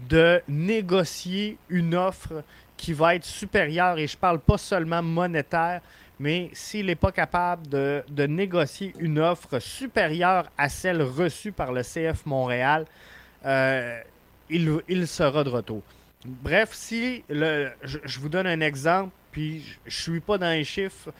[0.00, 2.42] de négocier une offre
[2.76, 5.80] qui va être supérieure, et je parle pas seulement monétaire,
[6.18, 11.82] mais s'il n'est pas capable de, négocier une offre supérieure à celle reçue par le
[11.82, 12.86] CF Montréal,
[13.44, 14.00] euh,
[14.50, 15.82] il, il sera de retour.
[16.24, 20.64] Bref, si le, je, vous donne un exemple, puis je, ne suis pas dans les
[20.64, 21.10] chiffres,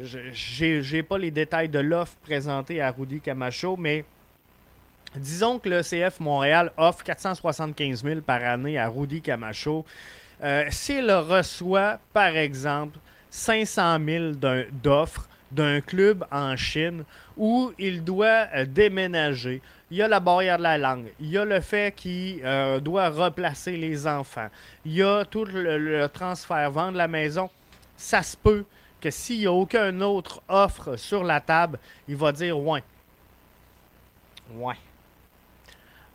[0.00, 4.04] je n'ai pas les détails de l'offre présentée à Rudy Camacho, mais
[5.16, 9.84] disons que le CF Montréal offre 475 000 par année à Rudy Camacho.
[10.42, 12.98] Euh, S'il reçoit, par exemple,
[13.30, 14.32] 500 000
[14.82, 17.04] d'offres d'un club en Chine
[17.36, 19.60] où il doit euh, déménager,
[19.90, 22.80] il y a la barrière de la langue, il y a le fait qu'il euh,
[22.80, 24.48] doit replacer les enfants,
[24.84, 27.50] il y a tout le, transfert, vendre la maison.
[27.96, 28.64] Ça se peut
[29.00, 32.82] que s'il n'y a aucune autre offre sur la table, il va dire ouais.
[34.54, 34.76] Ouais.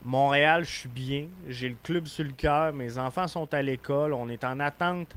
[0.03, 1.27] Montréal, je suis bien.
[1.47, 2.73] J'ai le club sur le cœur.
[2.73, 4.13] Mes enfants sont à l'école.
[4.13, 5.09] On est en attente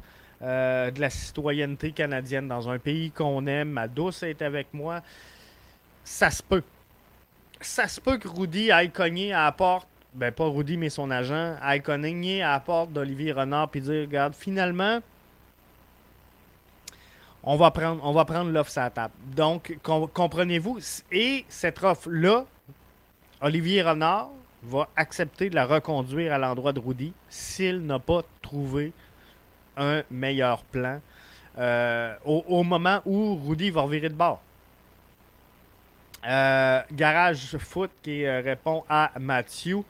[0.42, 3.70] euh, de la citoyenneté canadienne dans un pays qu'on aime.
[3.70, 5.00] Ma douce est avec moi.
[6.04, 6.62] Ça se peut
[7.62, 11.10] ça se peut que Rudy aille cogner à la porte, ben pas Rudy, mais son
[11.10, 15.00] agent, aille cogner à la porte d'Olivier Renard puis dire Regarde, finalement,
[17.44, 19.14] on va prendre, l'offre sur la table.
[19.34, 20.78] Donc, comprenez-vous,
[21.10, 22.44] et cette offre-là,
[23.40, 24.30] Olivier Renard
[24.62, 28.92] va accepter de la reconduire à l'endroit de Rudy s'il n'a pas trouvé
[29.76, 31.00] un meilleur plan
[31.58, 34.40] euh, au, moment où Rudy va revirer de bord.
[36.26, 39.82] Euh, Garage Foot qui euh, répond à Mathieu.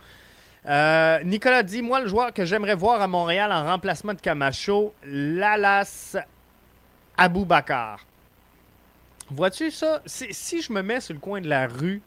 [1.24, 6.16] Nicolas dit Moi, le joueur que j'aimerais voir à Montréal en remplacement de Camacho, Lalas
[7.16, 8.00] Aboubakar.
[9.30, 10.02] Vois-tu ça?
[10.06, 12.02] Si, je me mets sur le coin de la rue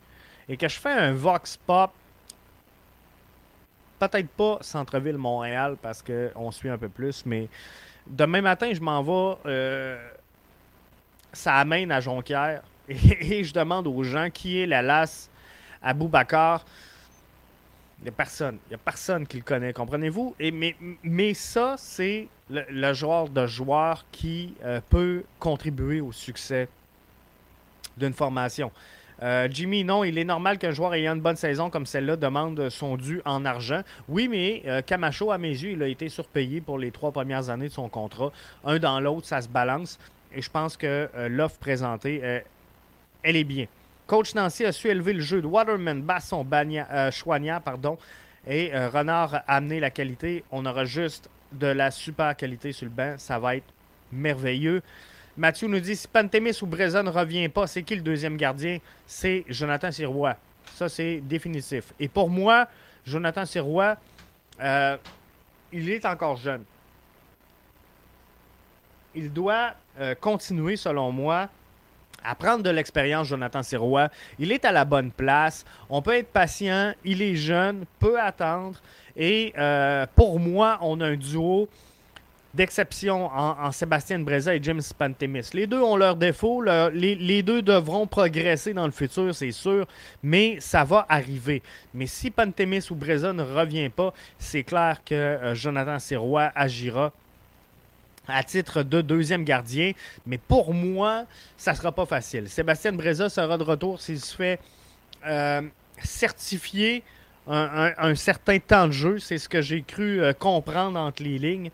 [0.49, 1.91] et que je fais un Vox Pop,
[4.07, 7.47] peut-être pas centre-ville Montréal parce qu'on suit un peu plus, mais
[8.07, 9.97] demain matin, je m'en vais.
[11.33, 15.29] ça amène à Jonquière et, je demande aux gens qui est la lasse
[15.81, 16.65] à Boubacar.
[17.99, 18.59] Il n'y a personne.
[18.67, 20.35] Il n'y a personne qui le connaît, comprenez-vous?
[20.39, 26.67] Et, mais, mais ça, c'est le, genre de joueur qui euh, peut contribuer au succès
[27.97, 28.71] d'une formation.
[29.23, 32.69] Euh, Jimmy, non, il est normal qu'un joueur ayant une bonne saison comme celle-là demande
[32.69, 33.81] son dû en argent.
[34.09, 37.49] Oui, mais euh, Camacho, à mes yeux, il a été surpayé pour les trois premières
[37.49, 38.31] années de son contrat.
[38.63, 39.99] Un dans l'autre, ça se balance.
[40.33, 42.41] Et je pense que l'offre présentée
[43.25, 43.65] elle est bien.
[44.05, 47.97] Coach Nancy a su élever le jeu de Waterman, Basson, Bania, euh, pardon,
[48.47, 50.43] et euh, Renard a amené la qualité.
[50.51, 53.15] On aura juste de la super qualité sur le banc.
[53.17, 53.73] Ça va être
[54.11, 54.83] merveilleux.
[55.37, 58.79] Mathieu nous dit si Pantémis ou Breza ne revient pas, c'est qui le deuxième gardien?
[59.05, 60.35] C'est Jonathan Sirois.
[60.75, 61.93] Ça, c'est définitif.
[61.99, 62.67] Et pour moi,
[63.05, 63.97] Jonathan Sirois,
[64.61, 64.97] euh,
[65.71, 66.63] il est encore jeune.
[69.13, 69.73] Il doit
[70.19, 71.47] continuer, selon moi,
[72.25, 74.09] à prendre de l'expérience, Jonathan Sirois.
[74.39, 75.63] Il est à la bonne place.
[75.89, 76.93] On peut être patient.
[77.03, 78.81] Il est jeune, peut attendre.
[79.15, 81.69] Et euh, pour moi, on a un duo
[82.55, 85.49] d'exception en, Sébastien Breza et James Pantemis.
[85.53, 86.61] Les deux ont leurs défauts.
[86.61, 89.85] les, deux devront progresser dans le futur, c'est sûr,
[90.23, 91.61] mais ça va arriver.
[91.93, 97.11] Mais si Pantemis ou Breza ne revient pas, c'est clair que euh, Jonathan Sirois agira
[98.27, 99.91] à titre de deuxième gardien.
[100.25, 101.25] Mais pour moi,
[101.57, 102.49] ça ne sera pas facile.
[102.49, 104.59] Sébastien Breza sera de retour s'il se fait
[105.27, 105.61] euh,
[106.01, 107.03] certifier
[107.47, 109.19] un, certain temps de jeu.
[109.19, 111.69] C'est ce que j'ai cru euh, comprendre entre les lignes.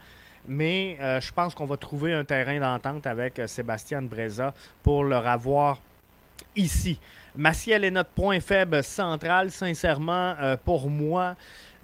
[0.48, 5.28] Mais euh, je pense qu'on va trouver un terrain d'entente avec Sébastien Breza pour leur
[5.28, 5.80] avoir
[6.56, 7.00] ici.
[7.36, 11.36] Maciel est notre point faible central, sincèrement, euh, pour moi.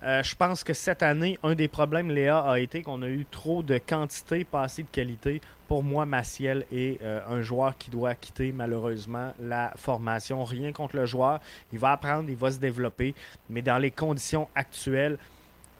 [0.03, 3.25] Euh, je pense que cette année, un des problèmes, Léa, a été qu'on a eu
[3.31, 5.41] trop de quantité, pas assez de qualité.
[5.67, 10.43] Pour moi, Maciel est euh, un joueur qui doit quitter malheureusement la formation.
[10.43, 11.39] Rien contre le joueur.
[11.71, 13.15] Il va apprendre, il va se développer.
[13.49, 15.17] Mais dans les conditions actuelles,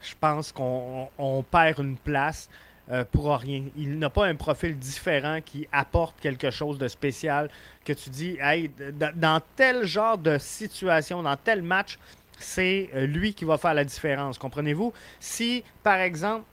[0.02, 2.50] je pense qu'on on perd une place.
[2.90, 3.66] Euh, pour rien.
[3.76, 7.50] Il n'a pas un profil différent qui apporte quelque chose de spécial
[7.84, 8.72] que tu dis, hey,
[9.16, 12.00] dans tel genre de situation, dans tel match,
[12.40, 14.38] c'est euh, lui qui va faire la différence.
[14.38, 14.94] Comprenez-vous?
[15.20, 16.46] Si, par exemple,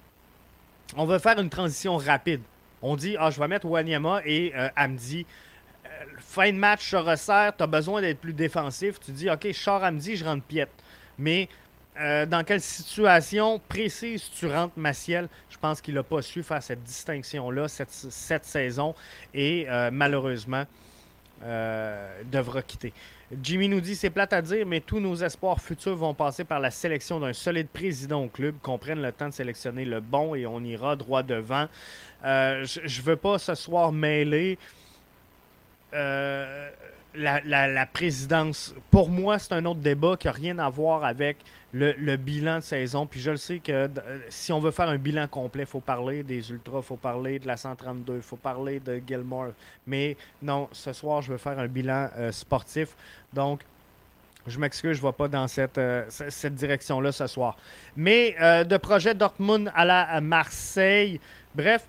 [0.96, 2.40] on veut faire une transition rapide,
[2.82, 5.26] on dit, ah, je vais mettre Wanyama et euh, Amdi.
[6.18, 8.98] fin de match, je resserre, tu as besoin d'être plus défensif.
[8.98, 10.72] Tu dis, OK, je sors Amdi, je rentre Piette.
[11.16, 11.48] Mais
[12.00, 15.28] euh, dans quelle situation précise tu rentres Maciel?
[15.48, 18.96] Je pense qu'il n'a pas su faire cette distinction-là cette, cette, saison
[19.32, 20.64] et euh, malheureusement
[21.44, 22.92] euh, devra quitter.
[23.40, 26.58] Jimmy nous dit c'est plate à dire, mais tous nos espoirs futurs vont passer par
[26.58, 30.34] la sélection d'un solide président au club, qu'on prenne le temps de sélectionner le bon
[30.34, 31.68] et on ira droit devant.
[32.24, 34.58] je ne veux pas ce soir mêler
[37.14, 41.38] la, présidence, pour moi, c'est un autre débat qui n'a rien à voir avec
[41.74, 43.06] le, bilan de saison.
[43.06, 43.88] Puis je le sais que euh,
[44.28, 47.38] si on veut faire un bilan complet, il faut parler des Ultras, il faut parler
[47.38, 49.52] de la 132, il faut parler de Gilmore.
[49.86, 52.90] Mais non, ce soir, je veux faire un bilan euh, sportif.
[53.32, 53.62] Donc,
[54.46, 57.56] je m'excuse, je ne vais pas dans cette, euh, cette direction-là ce soir.
[57.96, 61.18] Mais de projet Dortmund à la Marseille,
[61.54, 61.86] bref,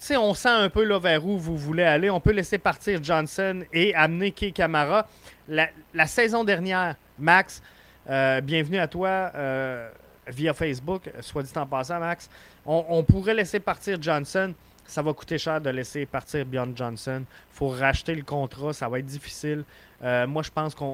[0.00, 2.10] sais, on sent un peu là, vers où vous voulez aller.
[2.10, 5.06] On peut laisser partir Johnson et amener Key Camara.
[5.46, 7.62] La, saison dernière, Max,
[8.08, 9.90] euh, bienvenue à toi euh,
[10.26, 12.30] via Facebook, soit dit en passant, Max.
[12.64, 14.54] On, pourrait laisser partir Johnson.
[14.84, 17.22] Ça va coûter cher de laisser partir Bjorn Johnson.
[17.22, 19.64] Il faut racheter le contrat, ça va être difficile.
[20.02, 20.86] Euh, moi, je pense qu'il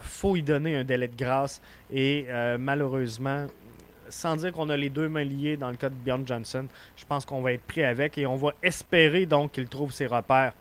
[0.00, 1.60] faut y donner un délai de grâce.
[1.92, 2.26] Et
[2.58, 3.46] malheureusement,
[4.08, 7.04] sans dire qu'on a les deux mains liées dans le cas de Bjorn Johnson, je
[7.04, 10.52] pense qu'on va être pris avec et on va espérer donc qu'il trouve ses repères.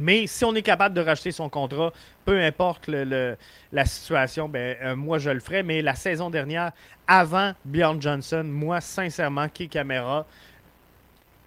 [0.00, 1.92] Mais si on est capable de racheter son contrat,
[2.24, 5.62] peu importe la situation, ben, euh, moi je le ferai.
[5.62, 6.72] Mais la saison dernière,
[7.06, 10.26] avant Bjorn Johnson, moi sincèrement, qui caméra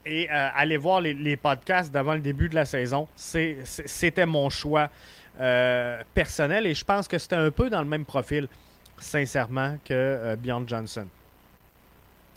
[0.06, 4.90] et euh, aller voir les, podcasts d'avant le début de la saison, c'était mon choix
[5.40, 8.48] euh, personnel et je pense que c'était un peu dans le même profil
[9.00, 11.08] sincèrement, que Bjorn Johnson.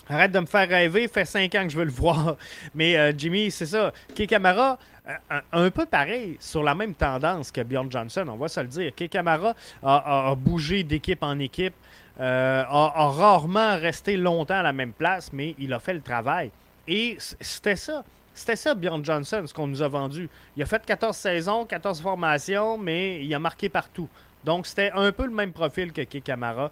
[0.09, 2.37] Arrête de me faire rêver, fait cinq ans que je veux le voir.
[2.75, 3.93] Mais euh, Jimmy, c'est ça.
[4.15, 4.79] Key Camara,
[5.09, 8.69] euh, un, peu pareil, sur la même tendance que Bjorn Johnson, on va se le
[8.69, 8.95] dire.
[8.95, 11.75] Key Camara a, bougé d'équipe en équipe,
[12.21, 16.51] a, rarement resté longtemps à la même place, mais il a fait le travail.
[16.87, 18.05] Et c'était ça.
[18.33, 20.29] C'était ça, Bjorn Johnson, ce qu'on nous a vendu.
[20.57, 24.09] Il a fait 14 saisons, 14 formations, mais il a marqué partout.
[24.45, 26.71] Donc, c'était un peu le même profil que Key Camara.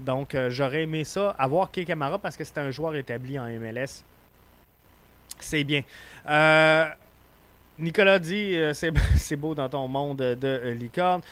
[0.00, 3.46] Donc, euh, j'aurais aimé ça, avoir Key Camara parce que c'était un joueur établi en
[3.46, 4.02] MLS.
[5.38, 5.82] C'est bien.
[6.28, 6.86] Euh,
[7.78, 8.72] Nicolas dit euh,
[9.16, 11.22] c'est beau dans ton monde de licorne.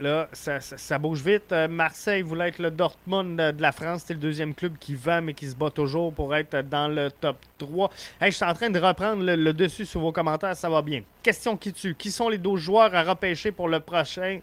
[0.00, 1.52] Là, ça, bouge vite.
[1.70, 4.02] Marseille voulait être le Dortmund de la France.
[4.04, 7.08] C'est le deuxième club qui vend, mais qui se bat toujours pour être dans le
[7.12, 7.88] top 3.
[8.22, 10.56] je suis en train de reprendre le, dessus sur vos commentaires.
[10.56, 11.02] Ça va bien.
[11.22, 11.94] Question qui tue.
[11.94, 14.40] Qui sont les 12 joueurs à repêcher pour le prochain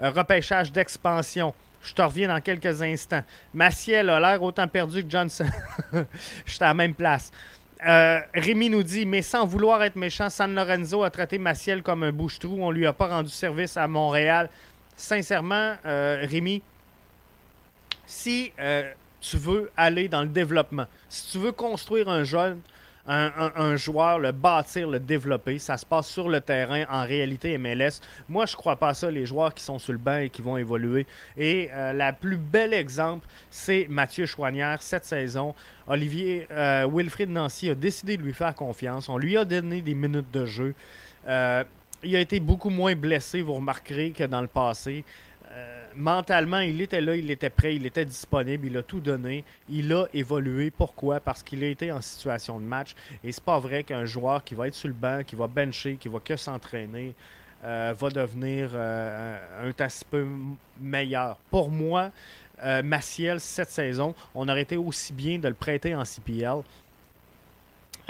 [0.00, 1.54] repêchage d'expansion?
[1.82, 3.22] Je te reviens dans quelques instants.
[3.54, 5.46] Maciel a l'air autant perdu que Johnson.
[5.92, 7.30] Je suis à la même place.
[7.86, 12.02] Euh, Rémi nous dit, mais sans vouloir être méchant, San Lorenzo a traité Maciel comme
[12.02, 12.58] un bouche-trou.
[12.60, 14.50] On lui a pas rendu service à Montréal
[14.98, 16.60] sincèrement, euh, Rémi,
[18.04, 22.60] si euh, tu veux aller dans le développement, si tu veux construire un jeune,
[23.08, 28.00] un, joueur, le bâtir, le développer, ça se passe sur le terrain en réalité MLS.
[28.28, 30.42] Moi, je ne crois pas ça, les joueurs qui sont sur le banc et qui
[30.42, 31.06] vont évoluer.
[31.36, 35.54] Et euh, la plus belle exemple, c'est Mathieu Chouanière cette saison.
[35.86, 39.08] Olivier Wilfried Nancy a décidé de lui faire confiance.
[39.08, 40.74] On lui a donné des minutes de jeu
[42.02, 45.04] il a été beaucoup moins blessé, vous remarquerez, que dans le passé.
[45.50, 49.44] Euh, mentalement, il était là, il était prêt, il était disponible, il a tout donné.
[49.68, 50.70] Il a évolué.
[50.70, 51.20] Pourquoi?
[51.20, 52.94] Parce qu'il a été en situation de match.
[53.22, 55.96] Et c'est pas vrai qu'un joueur qui va être sur le banc, qui va bencher,
[55.96, 57.14] qui va que s'entraîner,
[57.64, 60.26] euh, va devenir euh, un petit peu
[60.80, 61.36] meilleur.
[61.50, 62.10] Pour moi,
[62.82, 66.62] Maciel, cette saison, on aurait été aussi bien de le prêter en CPL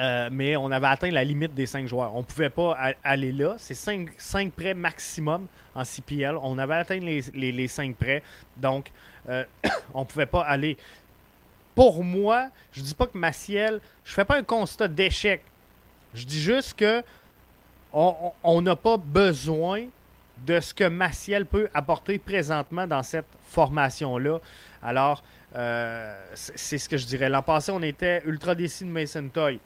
[0.01, 2.14] euh, mais on avait atteint la limite des cinq joueurs.
[2.14, 3.57] On ne pouvait pas aller là.
[3.59, 6.36] C'est cinq, cinq, prêts maximum en CPL.
[6.40, 8.22] On avait atteint les, les, cinq prêts.
[8.57, 8.90] Donc,
[9.28, 9.44] euh,
[9.94, 10.76] on ne pouvait pas aller.
[11.74, 15.42] Pour moi, je ne dis pas que Maciel, je fais pas un constat d'échec.
[16.14, 17.03] Je dis juste que
[17.92, 19.86] on n'a pas besoin
[20.46, 24.38] de ce que Maciel peut apporter présentement dans cette formation-là.
[24.82, 25.22] Alors,
[25.57, 27.28] euh, c'est ce que je dirais.
[27.28, 29.59] L'an passé, on était ultra déçus de Mason Toy.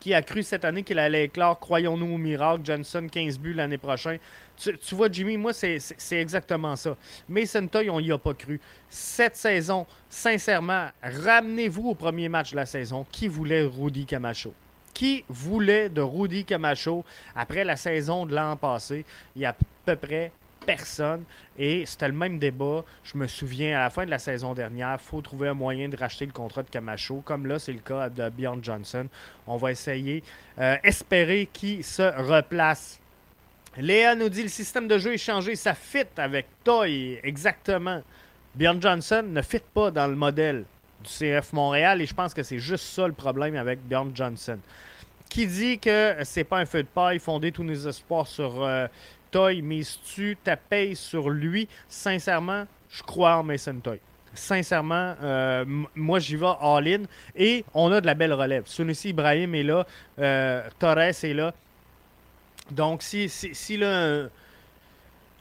[0.00, 3.76] Qui a cru cette année qu'il allait éclore, croyons-nous au miracle, Johnson 15 buts l'année
[3.76, 4.18] prochaine.
[4.56, 5.78] Tu, vois, Jimmy, moi, c'est
[6.12, 6.96] exactement ça.
[7.28, 8.58] Mason Toy, on n'y a pas cru.
[8.88, 13.06] Cette saison, sincèrement, ramenez-vous au premier match de la saison.
[13.12, 14.54] Qui voulait Rudy Camacho?
[14.94, 19.04] Qui voulait de Rudy Camacho après la saison de l'an passé?
[19.36, 20.32] Il y a à peu près
[20.64, 21.24] personne.
[21.58, 22.84] Et c'était le même débat.
[23.04, 25.88] Je me souviens, à la fin de la saison dernière, il faut trouver un moyen
[25.88, 27.22] de racheter le contrat de Camacho.
[27.24, 29.06] Comme là, c'est le cas de Bjorn Johnson.
[29.46, 30.22] On va essayer,
[30.58, 33.00] euh, espérer qu'il se replace.
[33.76, 35.54] Léa nous dit le système de jeu est changé.
[35.54, 38.02] Ça fit avec Toy, exactement.
[38.54, 40.64] Bjorn Johnson ne fit pas dans le modèle
[41.02, 44.58] du CF Montréal et je pense que c'est juste ça le problème avec Bjorn Johnson.
[45.28, 48.88] Qui dit que c'est pas un feu de paille fondé tous nos espoirs sur euh,
[49.30, 50.56] Toy, mises-tu ta
[50.94, 51.68] sur lui?
[51.88, 54.00] Sincèrement, je crois en Mason Toy.
[54.32, 55.64] Sincèrement, euh,
[55.94, 57.02] moi j'y vais all-in.
[57.34, 58.64] Et on a de la belle relève.
[58.66, 59.86] Sunusi Ibrahim est là,
[60.18, 61.52] euh, Torres est là.
[62.70, 64.28] Donc, si, si, si là,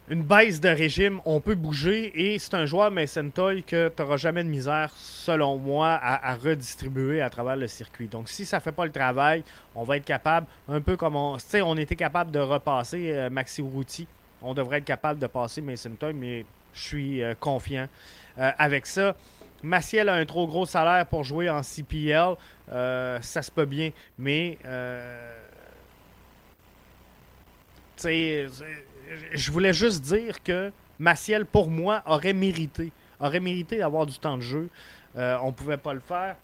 [0.09, 4.01] une baisse de régime, on peut bouger et c'est un joueur Mason Toy que tu
[4.01, 8.07] n'auras jamais de misère, selon moi, à, redistribuer à travers le circuit.
[8.07, 9.43] Donc, si ça ne fait pas le travail,
[9.75, 13.61] on va être capable, un peu comme on, on était capable de repasser euh, Maxi
[13.61, 14.07] Routy,
[14.41, 16.43] on devrait être capable de passer Mason Toy, mais
[16.73, 17.87] je suis euh, confiant
[18.39, 19.15] euh, avec ça.
[19.61, 22.35] Maciel a un trop gros salaire pour jouer en CPL,
[22.67, 24.57] ça se peut bien, mais
[29.33, 34.37] je voulais juste dire que Maciel, pour moi, aurait mérité, aurait mérité d'avoir du temps
[34.37, 34.69] de jeu.
[35.17, 36.35] Euh, on ne pouvait pas le faire.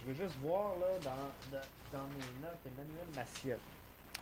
[0.00, 3.58] Je vais juste voir là, dans, mes notes Emmanuel Maciel.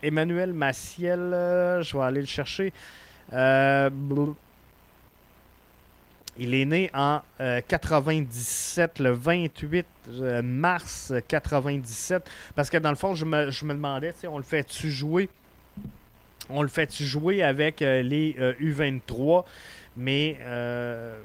[0.02, 2.72] Emmanuel Maciel, euh, je vais aller le chercher.
[3.32, 3.90] Euh,
[6.38, 7.20] il est né en
[7.66, 9.86] 97, le 28
[10.44, 12.30] mars 97.
[12.54, 15.28] Parce que dans le fond, je me, je me demandais, on le fait-tu jouer?
[16.48, 19.42] On le fait jouer avec euh, les U23, euh,
[19.96, 21.18] mais euh,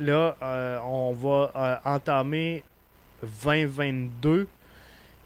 [0.00, 0.36] là,
[0.84, 2.64] on va entamer
[3.44, 4.48] 2022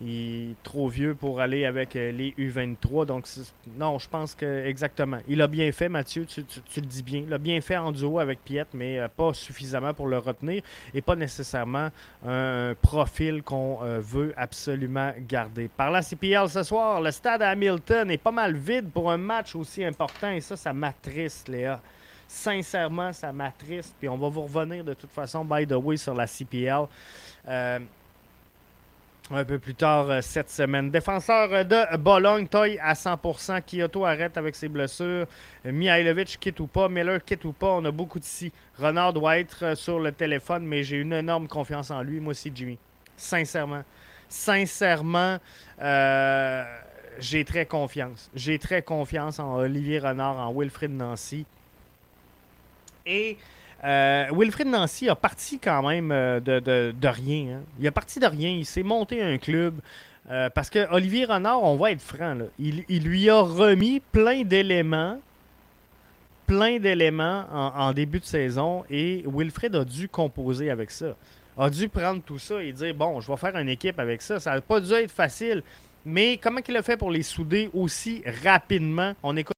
[0.00, 3.06] il est trop vieux pour aller avec euh, les U23.
[3.06, 3.26] Donc,
[3.76, 5.18] non, je pense que exactement.
[5.26, 6.44] Il a bien fait, Mathieu, tu,
[6.76, 7.24] le dis bien.
[7.26, 10.62] Il a bien fait en duo avec Piet, mais euh, pas suffisamment pour le retenir
[10.94, 11.90] et pas nécessairement
[12.26, 15.68] un profil qu'on euh, veut absolument garder.
[15.68, 19.56] Par la CPL ce soir, le stade Hamilton est pas mal vide pour un match
[19.56, 21.80] aussi important et ça, ça m'attriste, Léa.
[22.28, 23.96] Sincèrement, ça m'attriste.
[23.98, 26.86] Puis on va vous revenir de toute façon, by the way, sur la CPL
[29.30, 30.90] un peu plus tard euh, cette semaine.
[30.90, 33.62] Défenseur euh, de Bologne, Toy à 100%.
[33.62, 35.26] Kyoto arrête avec ses blessures.
[35.64, 36.88] Mihailovic quitte ou pas.
[36.88, 37.68] Miller quitte ou pas.
[37.72, 38.52] On a beaucoup d'ici.
[38.78, 42.20] Renard doit être euh, sur le téléphone, mais j'ai une énorme confiance en lui.
[42.20, 42.78] Moi aussi, Jimmy.
[43.16, 43.82] Sincèrement.
[44.28, 45.38] Sincèrement,
[47.18, 48.30] j'ai très confiance.
[48.34, 51.46] J'ai très confiance en Olivier Renard, en Wilfrid Nancy.
[53.06, 53.38] Et
[53.84, 57.58] euh, Wilfred Nancy a parti quand même euh, de, rien.
[57.58, 57.62] Hein.
[57.78, 58.50] Il a parti de rien.
[58.50, 59.80] Il s'est monté un club.
[60.30, 65.18] Euh, parce que Olivier Renard, on va être franc, il, lui a remis plein d'éléments,
[66.46, 71.16] plein d'éléments en, début de saison et Wilfred a dû composer avec ça.
[71.56, 74.38] A dû prendre tout ça et dire bon, je vais faire une équipe avec ça.
[74.38, 75.62] Ça n'a pas dû être facile.
[76.04, 79.14] Mais comment il a fait pour les souder aussi rapidement?
[79.22, 79.57] On écoute.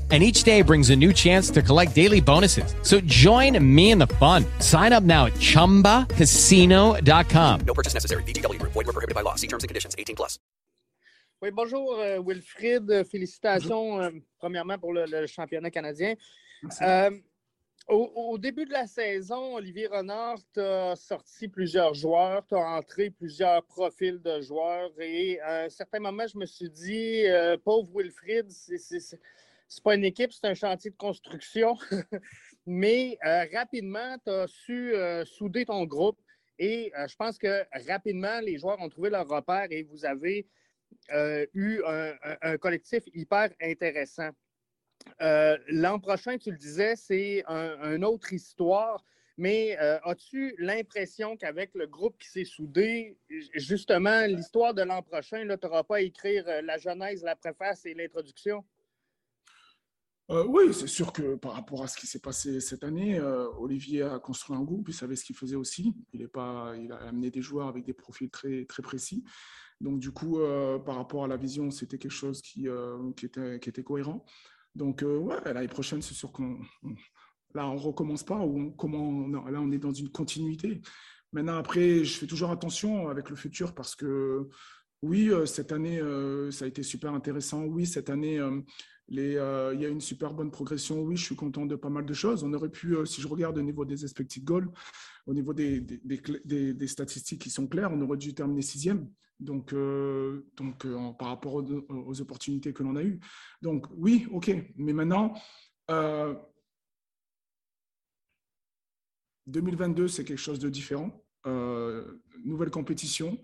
[0.11, 2.75] and each day brings a new chance to collect daily bonuses.
[2.81, 4.43] So join me in the fun.
[4.59, 7.59] Sign up now at ChumbaCasino.com.
[7.61, 8.23] No purchase necessary.
[8.23, 8.61] BGW.
[8.61, 9.35] Void were prohibited by law.
[9.35, 9.95] See terms and conditions.
[9.97, 10.37] 18 plus.
[11.41, 13.03] Oui, bonjour euh, Wilfrid.
[13.05, 16.13] Félicitations euh, premièrement pour le, le, championnat canadien.
[16.83, 17.09] Euh,
[17.87, 23.63] au, au, début de la saison, Olivier Renard t'a sorti plusieurs joueurs, t'a entré plusieurs
[23.63, 28.51] profils de joueurs et à un certain moment, je me suis dit, euh, pauvre Wilfrid,
[28.51, 28.77] c'est
[29.71, 31.77] c'est pas une équipe, c'est un chantier de construction.
[32.65, 36.19] Mais euh, rapidement, tu as su euh, souder ton groupe
[36.59, 40.45] et euh, je pense que rapidement, les joueurs ont trouvé leur repère et vous avez
[41.53, 44.29] eu un, collectif hyper intéressant.
[45.21, 49.01] L'an prochain, tu le disais, c'est une autre histoire.
[49.37, 53.17] mais as-tu l'impression qu'avec le groupe qui s'est soudé,
[53.55, 57.93] justement, l'histoire de l'an prochain, tu n'auras pas à écrire la genèse, la préface et
[57.93, 58.65] l'introduction?
[60.31, 63.19] Euh, oui, c'est sûr que par rapport à ce qui s'est passé cette année,
[63.59, 65.93] Olivier a construit un groupe, il savait ce qu'il faisait aussi.
[66.13, 69.23] Il, est pas, il a amené des joueurs avec des profils très, très précis.
[69.81, 70.39] Donc, du coup,
[70.85, 72.67] par rapport à la vision, c'était quelque chose qui,
[73.17, 74.23] qui, était, qui était cohérent.
[74.73, 75.03] Donc,
[75.43, 76.59] l'année prochaine, c'est sûr qu'on
[77.53, 80.81] Là, on recommence pas ou comment là, on est dans une continuité.
[81.33, 84.47] Maintenant, après, je fais toujours attention avec le futur parce que
[85.01, 87.63] oui, euh, cette année, euh, ça a été super intéressant.
[87.63, 88.39] Oui, cette année,
[89.13, 91.01] euh, il y a une super bonne progression.
[91.01, 92.43] Oui, je suis content de pas mal de choses.
[92.43, 94.71] On aurait pu, si je regarde au niveau des expected goals,
[95.25, 99.09] au niveau des, statistiques qui sont claires, on aurait dû terminer sixième.
[99.39, 99.73] Donc,
[100.55, 100.87] donc
[101.17, 103.19] par rapport aux, opportunités que l'on a eues.
[103.61, 104.51] Donc, oui, OK.
[104.77, 105.33] Mais maintenant,
[109.47, 111.25] 2022, c'est quelque chose de différent.
[111.47, 113.39] Euh, nouvelle compétition,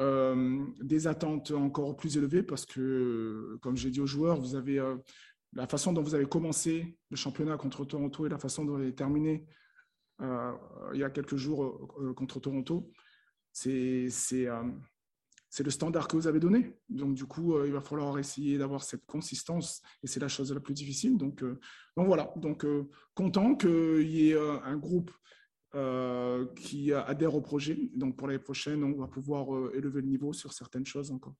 [0.00, 4.78] euh, des attentes encore plus élevées parce que, comme j'ai dit aux joueurs, vous avez
[4.78, 4.96] euh,
[5.52, 8.82] la façon dont vous avez commencé le championnat contre Toronto et la façon dont vous
[8.82, 9.46] avez terminé
[10.20, 12.88] il y a quelques jours contre Toronto.
[13.50, 14.08] C'est
[14.46, 16.76] le standard que vous avez donné.
[16.88, 20.60] Donc, du coup, il va falloir essayer d'avoir cette consistance et c'est la chose la
[20.60, 21.18] plus difficile.
[21.18, 22.32] Donc, donc voilà.
[22.36, 22.64] Donc,
[23.14, 25.10] content qu'il y ait un groupe
[25.74, 27.76] euh, qui adhèrent au projet.
[27.96, 31.34] Donc pour l'année prochaine, on va pouvoir euh, élever le niveau sur certaines choses encore.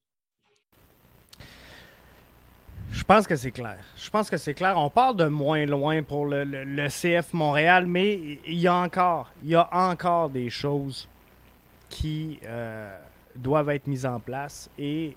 [2.91, 3.79] Je pense que c'est clair.
[3.97, 4.77] Je pense que c'est clair.
[4.77, 9.51] On parle de moins loin pour le, CF Montréal, mais il y a encore, il
[9.51, 11.09] y a encore des choses
[11.89, 12.97] qui euh,
[13.37, 15.17] doivent être mises en place et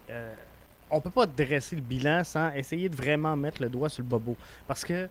[0.89, 4.03] on ne peut pas dresser le bilan sans essayer de vraiment mettre le doigt sur
[4.03, 4.37] le bobo.
[4.67, 5.09] Parce que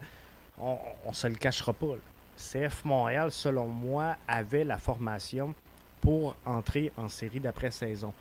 [0.58, 1.96] on se le cachera pas.
[2.36, 5.54] CF Montréal, selon moi, avait la formation
[6.00, 8.12] pour entrer en série d'après-saison.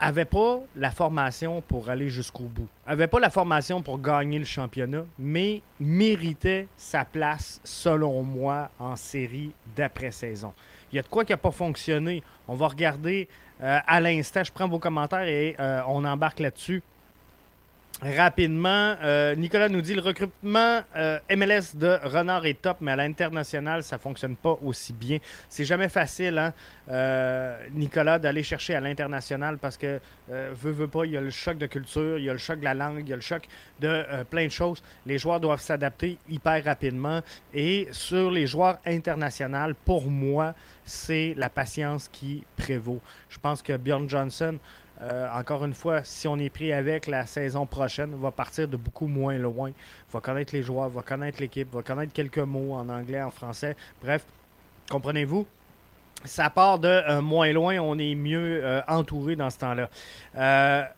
[0.00, 2.68] Avait pas la formation pour aller jusqu'au bout.
[2.86, 8.94] Avait pas la formation pour gagner le championnat, mais méritait sa place, selon moi, en
[8.94, 10.54] série d'après-saison.
[10.92, 12.22] Il y a de quoi qui n'a pas fonctionné.
[12.46, 13.28] On va regarder
[13.60, 14.44] euh, à l'instant.
[14.44, 16.82] Je prends vos commentaires et euh, on embarque là-dessus.
[18.00, 22.96] Rapidement, euh, Nicolas nous dit le recrutement euh, MLS de Renard est top, mais à
[22.96, 25.18] l'international, ça ne fonctionne pas aussi bien.
[25.48, 26.54] C'est jamais facile, hein,
[26.90, 31.30] euh, Nicolas, d'aller chercher à l'international parce que, veut, veut pas, il y a le
[31.30, 33.22] choc de culture, il y a le choc de la langue, il y a le
[33.22, 33.48] choc
[33.80, 34.80] de plein de choses.
[35.04, 37.20] Les joueurs doivent s'adapter hyper rapidement.
[37.52, 43.00] Et sur les joueurs internationaux, pour moi, c'est la patience qui prévaut.
[43.28, 44.58] Je pense que Bjorn Johnson
[45.00, 48.76] euh, encore une fois, si on est pris avec la saison prochaine, va partir de
[48.76, 49.70] beaucoup moins loin.
[50.12, 53.76] Va connaître les joueurs, va connaître l'équipe, va connaître quelques mots en anglais, en français.
[54.02, 54.24] Bref,
[54.90, 55.46] comprenez-vous?
[56.24, 60.90] Ça part de euh, moins loin, on est mieux euh, entouré dans ce temps-là.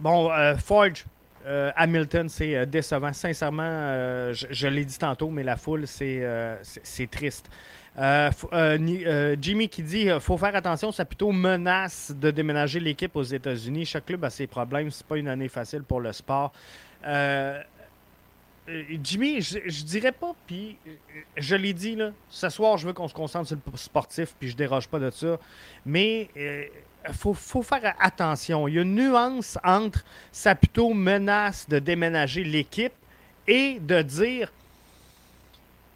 [0.00, 1.04] bon, Forge,
[1.44, 3.12] Hamilton, c'est décevant.
[3.12, 7.50] Sincèrement, je l'ai dit tantôt, mais la foule, c'est triste.
[7.98, 13.14] Euh, euh, euh, Jimmy qui dit faut faire attention, ça plutôt menace de déménager l'équipe
[13.16, 13.84] aux États-Unis.
[13.84, 14.90] Chaque club a ses problèmes.
[14.90, 16.52] C'est pas une année facile pour le sport.
[19.02, 20.78] Jimmy, je, dirais pas, puis
[21.36, 24.48] je l'ai dit, là, ce soir, je veux qu'on se concentre sur le sportif, puis
[24.48, 25.36] je déroge pas de ça.
[25.84, 28.68] Mais il faut, faut, faire attention.
[28.68, 32.92] Il y a une nuance entre ça plutôt menace de déménager l'équipe
[33.48, 34.52] et de dire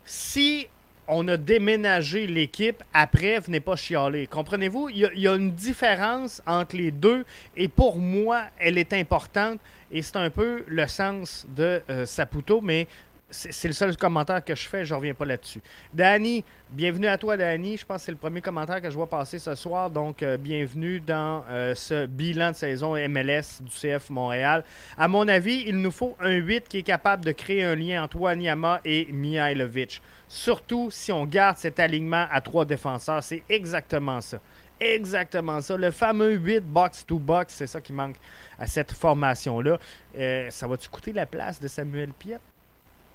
[0.05, 0.67] si
[1.09, 4.27] on a déménagé l'équipe, après, venez pas chialer.
[4.27, 4.89] Comprenez-vous?
[4.91, 7.25] Il y, a une différence entre les deux
[7.57, 12.61] et pour moi, elle est importante et c'est un peu le sens de euh, Saputo,
[12.61, 12.89] mais
[13.29, 15.61] c'est le seul commentaire que je fais, je reviens pas là-dessus.
[15.93, 17.77] Danny, bienvenue à toi, Danny.
[17.77, 20.37] Je pense que c'est le premier commentaire que je vois passer ce soir, donc euh,
[20.37, 24.65] bienvenue dans euh, ce bilan de saison MLS du CF Montréal.
[24.97, 28.05] À mon avis, il nous faut un 8 qui est capable de créer un lien
[28.05, 30.01] entre Wanyama et Mihailovic.
[30.29, 33.23] Surtout si on garde cet alignement à trois défenseurs.
[33.23, 34.39] C'est exactement ça.
[34.79, 35.77] Exactement ça.
[35.77, 38.17] Le fameux 8 box-to-box, c'est ça qui manque
[38.59, 39.79] à cette formation-là.
[40.19, 42.39] Euh, ça va-tu coûter la place de Samuel Piet?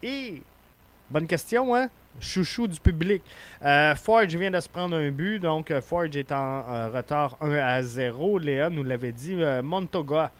[0.01, 0.41] Et,
[1.09, 1.89] bonne question, hein?
[2.19, 3.21] Chouchou du public.
[3.63, 7.51] Euh, Forge vient de se prendre un but, donc euh, Forge est en retard 1
[7.51, 8.39] à 0.
[8.39, 9.35] Léa nous l'avait dit.
[9.63, 10.31] Montoga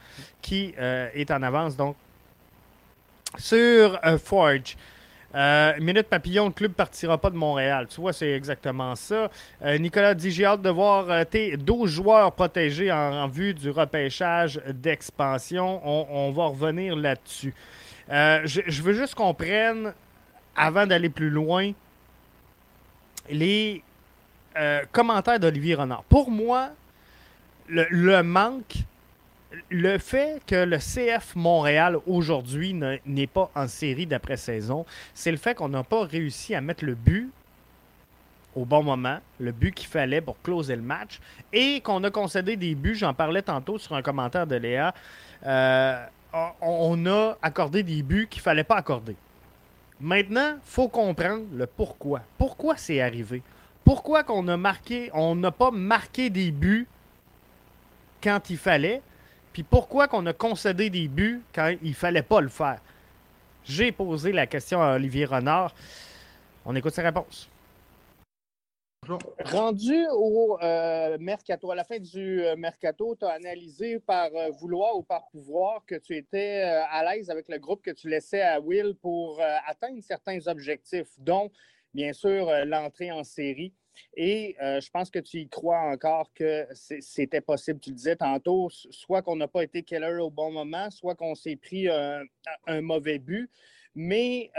[0.42, 1.96] qui est en avance, donc,
[3.38, 4.76] sur Forge.
[5.34, 7.88] Euh, minute papillon, le club partira pas de Montréal.
[7.90, 9.30] Tu vois, c'est exactement ça.
[9.64, 13.70] Euh, Nicolas dit J'ai hâte de voir euh, tes 12 joueurs protégés en, vue du
[13.70, 15.82] repêchage d'expansion.
[15.86, 17.54] On, va revenir là-dessus.
[18.10, 19.94] Je, veux juste qu'on prenne
[20.56, 21.72] avant d'aller plus loin,
[23.30, 23.84] les
[24.92, 26.04] commentaires d'Olivier Renard.
[26.04, 26.72] Pour moi,
[27.70, 28.76] le, manque,
[29.70, 32.74] le fait que le CF Montréal aujourd'hui
[33.06, 36.96] n'est pas en série d'après-saison, c'est le fait qu'on n'a pas réussi à mettre le
[36.96, 37.30] but
[38.56, 41.20] au bon moment, le but qu'il fallait pour closer le match,
[41.54, 44.94] et qu'on a concédé des buts, j'en parlais tantôt sur un commentaire de Léa,
[45.46, 46.06] euh,
[46.62, 49.16] on a accordé des buts qu'il ne fallait pas accorder.
[50.00, 52.22] Maintenant, il faut comprendre le pourquoi.
[52.38, 53.42] Pourquoi c'est arrivé?
[53.84, 56.88] Pourquoi qu'on a marqué, on n'a pas marqué des buts
[58.22, 59.02] quand il fallait,
[59.54, 62.80] puis pourquoi qu'on a concédé des buts quand il fallait pas le faire?
[63.64, 65.74] J'ai posé la question à Olivier Renard.
[66.66, 67.50] On écoute sa réponse.
[69.44, 74.52] Rendu au euh, mercato, à la fin du euh, mercato, tu as analysé par euh,
[74.52, 78.44] vouloir ou par pouvoir que tu étais à l'aise avec le groupe que tu laissais
[78.44, 81.50] à Will pour atteindre certains objectifs, dont
[81.96, 83.74] bien sûr l'entrée en série.
[84.16, 87.80] Et je pense que tu y crois encore que c'était possible.
[87.80, 91.36] Tu le disais tantôt, soit qu'on n'a pas été killer au bon moment, soit qu'on
[91.36, 92.24] s'est pris un,
[92.68, 93.50] un, mauvais but.
[93.96, 94.52] Mais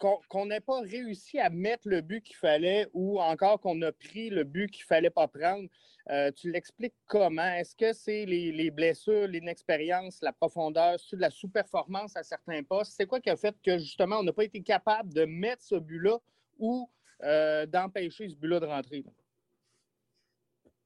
[0.00, 4.30] qu'on n'ait pas réussi à mettre le but qu'il fallait ou encore qu'on a pris
[4.30, 5.68] le but qu'il ne fallait pas prendre.
[6.08, 7.54] Euh, tu l'expliques comment?
[7.54, 12.94] Est-ce que c'est les, les, blessures, l'inexpérience, la profondeur, de la sous-performance à certains postes?
[12.96, 15.74] C'est quoi qui a fait que justement on n'a pas été capable de mettre ce
[15.76, 16.18] but-là
[16.58, 16.88] ou
[17.22, 19.04] euh, d'empêcher ce but-là de rentrer?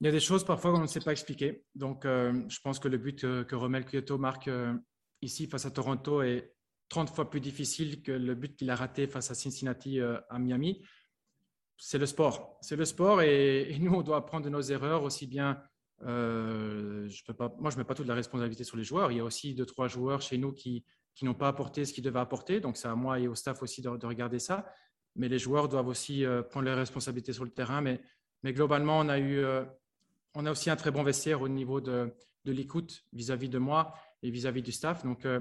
[0.00, 1.64] Il y a des choses parfois qu'on ne sait pas expliquer.
[1.74, 4.74] Donc, euh, je pense que le but que, que Romel Kyoto marque euh,
[5.22, 6.54] ici face à Toronto est
[6.88, 10.38] 30 fois plus difficile que le but qu'il a raté face à Cincinnati euh, à
[10.38, 10.82] Miami.
[11.76, 12.56] C'est le sport.
[12.60, 15.60] C'est le sport et, nous, on doit apprendre de nos erreurs aussi bien.
[16.02, 19.10] Euh, je peux pas, moi, je ne mets pas toute la responsabilité sur les joueurs.
[19.10, 20.84] Il y a aussi deux, trois joueurs chez nous qui,
[21.22, 22.60] n'ont pas apporté ce qu'ils devaient apporter.
[22.60, 24.66] Donc, c'est à moi et au staff aussi de, regarder ça.
[25.16, 27.80] Mais les joueurs doivent aussi euh, prendre leurs responsabilités sur le terrain.
[27.80, 28.00] Mais,
[28.52, 29.64] globalement, on a, eu, euh,
[30.34, 32.12] on a aussi un très bon vestiaire au niveau de,
[32.44, 35.02] l'écoute vis-à-vis de moi et vis-à-vis -vis du staff.
[35.04, 35.40] Donc, euh,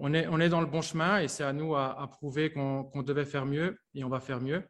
[0.00, 3.24] on est, dans le bon chemin et c'est à nous à, prouver qu'on qu devait
[3.24, 4.64] faire mieux et on va faire mieux.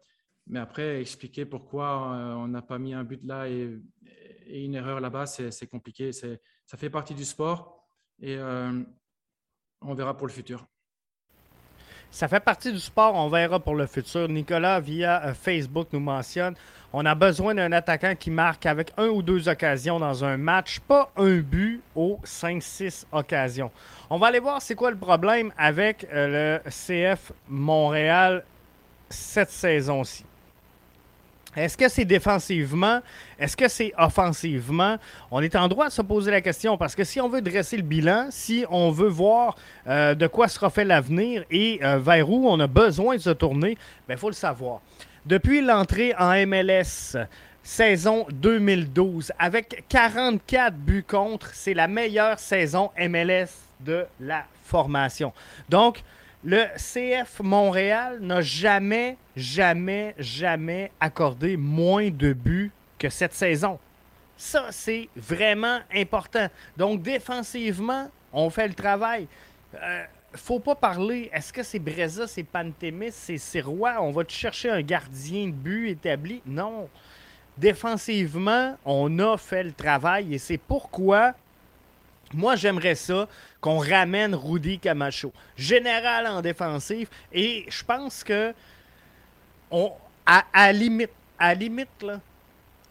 [0.47, 3.81] Mais après, expliquer pourquoi on n'a pas mis un but là et,
[4.47, 6.13] une erreur là-bas, c'est compliqué.
[6.13, 7.83] Ça fait partie du sport
[8.21, 8.37] et
[9.81, 10.67] on verra pour le futur.
[12.15, 14.29] Ça fait partie du sport, on verra pour le futur.
[14.29, 16.55] Nicolas, via euh, Facebook, nous mentionne
[16.93, 20.79] on a besoin d'un attaquant qui marque avec un ou deux occasions dans un match,
[20.79, 23.73] pas un but aux 5-6 occasions.
[24.11, 28.45] On va aller voir c'est quoi le problème avec euh, le CF Montréal
[29.09, 30.25] cette saison-ci.
[31.57, 33.01] Est-ce que c'est défensivement?
[33.39, 34.97] Est-ce que c'est offensivement?
[35.31, 37.77] On est en droit de se poser la question parce que si on veut dresser
[37.77, 42.29] le bilan, si on veut voir euh, de quoi sera fait l'avenir et euh, vers
[42.29, 43.79] où on a besoin de se tourner, il
[44.09, 44.81] ben, faut le savoir.
[45.27, 47.17] Depuis l'entrée en MLS,
[47.63, 53.49] saison 2012, avec 44 buts contre, c'est la meilleure saison MLS
[53.81, 55.33] de la formation.
[55.69, 56.03] Donc,
[56.45, 63.79] le CF Montréal n'a jamais, jamais, jamais accordé moins de buts que cette saison.
[64.37, 66.49] Ça, c'est vraiment important.
[66.77, 69.27] Donc, défensivement, on fait le travail.
[69.75, 73.97] Euh, faut pas parler, est-ce que c'est Breza, c'est Pantémis, c'est Sirois?
[74.01, 76.43] On va te chercher un gardien de but établi?
[76.45, 76.89] Non.
[77.57, 81.35] Défensivement, on a fait le travail et c'est pourquoi
[82.35, 83.29] moi, j'aimerais ça
[83.61, 87.09] qu'on ramène Rudy Camacho, général en défensif.
[87.33, 88.53] Et je pense que,
[90.27, 91.11] à, à limite,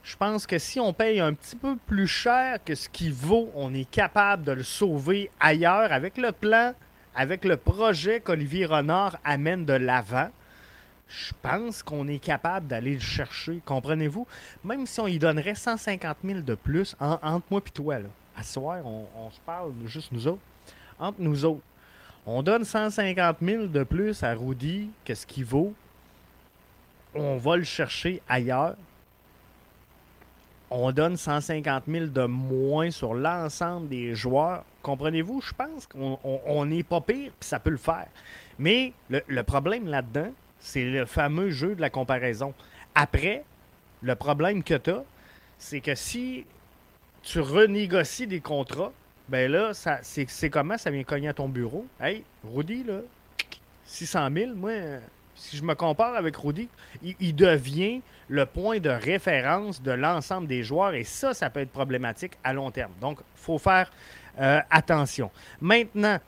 [0.04, 3.52] je pense que si on paye un petit peu plus cher que ce qu'il vaut,
[3.56, 6.74] on est capable de le sauver ailleurs avec le plan,
[7.16, 10.30] avec le projet qu'Olivier Renard amène de l'avant.
[11.08, 14.26] Je pense qu'on est capable d'aller le chercher, comprenez-vous?
[14.64, 18.10] Même si on y donnerait 150 000 de plus en, entre moi et toi, là
[18.36, 20.42] à on, on, se parle juste nous autres.
[21.00, 21.62] Entre nous autres.
[22.26, 25.74] On donne 150 000 de plus à Rudy que ce qu'il vaut.
[27.14, 28.76] On va le chercher ailleurs.
[30.70, 34.64] On donne 150 000 de moins sur l'ensemble des joueurs.
[34.82, 35.42] Comprenez-vous?
[35.42, 38.08] Je pense qu'on n'est pas pire, puis ça peut le faire.
[38.58, 42.54] Mais le, le problème là-dedans, c'est le fameux jeu de la comparaison.
[42.96, 43.44] Après,
[44.02, 45.04] le problème que tu as,
[45.58, 46.46] c'est que si
[47.24, 48.92] tu renégocies des contrats,
[49.30, 51.86] ben là, c'est comment ça vient cogner à ton bureau?
[52.00, 53.00] Hey, Rudy, là,
[53.86, 54.74] 600 000, moi,
[55.36, 56.68] si je me compare avec Rudy,
[57.02, 61.72] il, devient le point de référence de l'ensemble des joueurs et ça, ça peut être
[61.72, 62.92] problématique à long terme.
[63.00, 63.92] Donc, il faut faire
[64.40, 65.32] euh, attention.
[65.62, 66.20] Maintenant,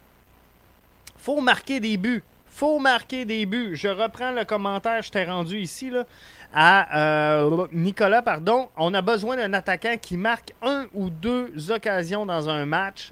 [1.17, 2.23] faut marquer des buts
[2.55, 3.75] faut marquer des buts.
[3.75, 6.05] Je reprends le commentaire, je t'ai rendu ici, là,
[6.53, 8.69] à euh, Nicolas, pardon.
[8.77, 13.11] On a besoin d'un attaquant qui marque un ou deux occasions dans un match,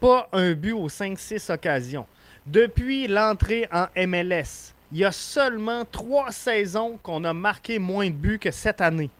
[0.00, 2.06] pas un but aux 5-6 occasions.
[2.46, 8.14] Depuis l'entrée en MLS, il y a seulement trois saisons qu'on a marqué moins de
[8.14, 9.10] buts que cette année.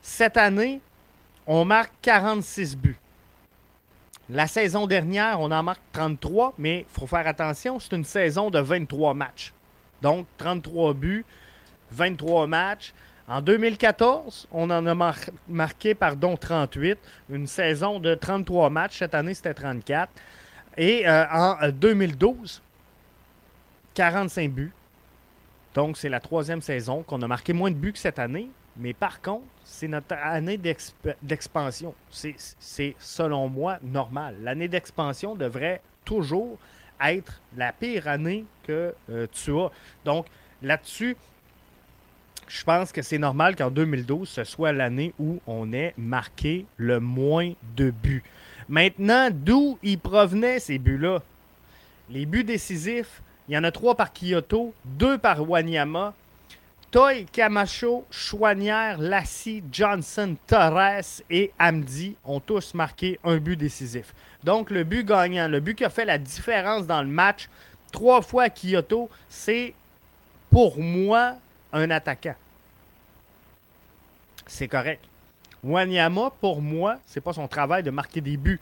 [0.00, 0.80] Cette année,
[1.46, 2.98] on marque 46 buts.
[4.30, 8.50] La saison dernière, on en marque 33, mais il faut faire attention, c'est une saison
[8.50, 9.52] de 23 matchs.
[10.02, 11.24] Donc, 33 buts,
[11.90, 12.92] 23 matchs.
[13.26, 15.14] En 2014, on en a
[15.48, 16.98] marqué pardon, 38,
[17.30, 18.98] une saison de 33 matchs.
[18.98, 20.10] Cette année, c'était 34.
[20.78, 22.62] Et euh, en 2012,
[23.94, 24.72] 45 buts.
[25.74, 28.48] Donc, c'est la troisième saison qu'on a marqué moins de buts que cette année.
[28.76, 31.94] Mais par contre, c'est notre année d'expansion.
[32.10, 34.36] C'est, selon moi, normal.
[34.40, 36.58] L'année d'expansion devrait toujours
[37.00, 39.70] être la pire année que euh, tu as.
[40.04, 40.26] Donc,
[40.62, 41.16] là-dessus,
[42.48, 47.00] je pense que c'est normal qu'en 2012, ce soit l'année où on ait marqué le
[47.00, 48.24] moins de buts.
[48.68, 51.22] Maintenant, d'où ils provenaient ces buts-là?
[52.10, 56.14] Les buts décisifs, il y en a trois par Kyoto, deux par Wanyama,
[56.90, 64.14] Toy, Camacho, Chouanière, Lassie, Johnson, Torres et Amdi ont tous marqué un but décisif.
[64.42, 67.50] Donc, le but gagnant, le but qui a fait la différence dans le match,
[67.92, 69.74] trois fois à Kyoto, c'est
[70.50, 71.36] pour moi
[71.72, 72.34] un attaquant.
[74.46, 75.04] C'est correct.
[75.62, 78.60] Wanyama, pour moi, c'est pas son travail de marquer des buts.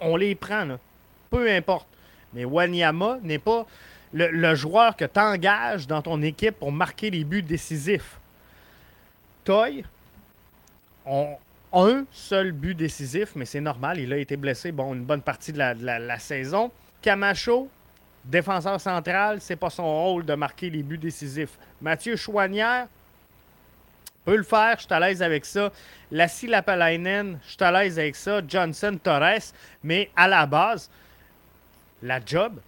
[0.00, 0.78] On, les prend, là.
[1.30, 1.86] peu importe.
[2.32, 3.66] Mais Wanyama n'est pas
[4.12, 8.18] le, joueur que tu engages dans ton équipe pour marquer les buts décisifs.
[9.44, 9.84] Toy,
[11.72, 15.52] un seul but décisif, mais c'est normal, il a été blessé bon, une bonne partie
[15.52, 16.70] de la, saison.
[17.02, 17.68] Camacho,
[18.26, 21.58] défenseur central, c'est pas son rôle de marquer les buts décisifs.
[21.80, 22.88] Mathieu Chouanière
[24.24, 25.70] peut le faire, je suis à l'aise avec ça.
[26.10, 28.40] Lassie Lapalainen, je suis à l'aise avec ça.
[28.46, 29.52] Johnson Torres,
[29.84, 30.90] mais à la base,
[32.02, 32.58] la job,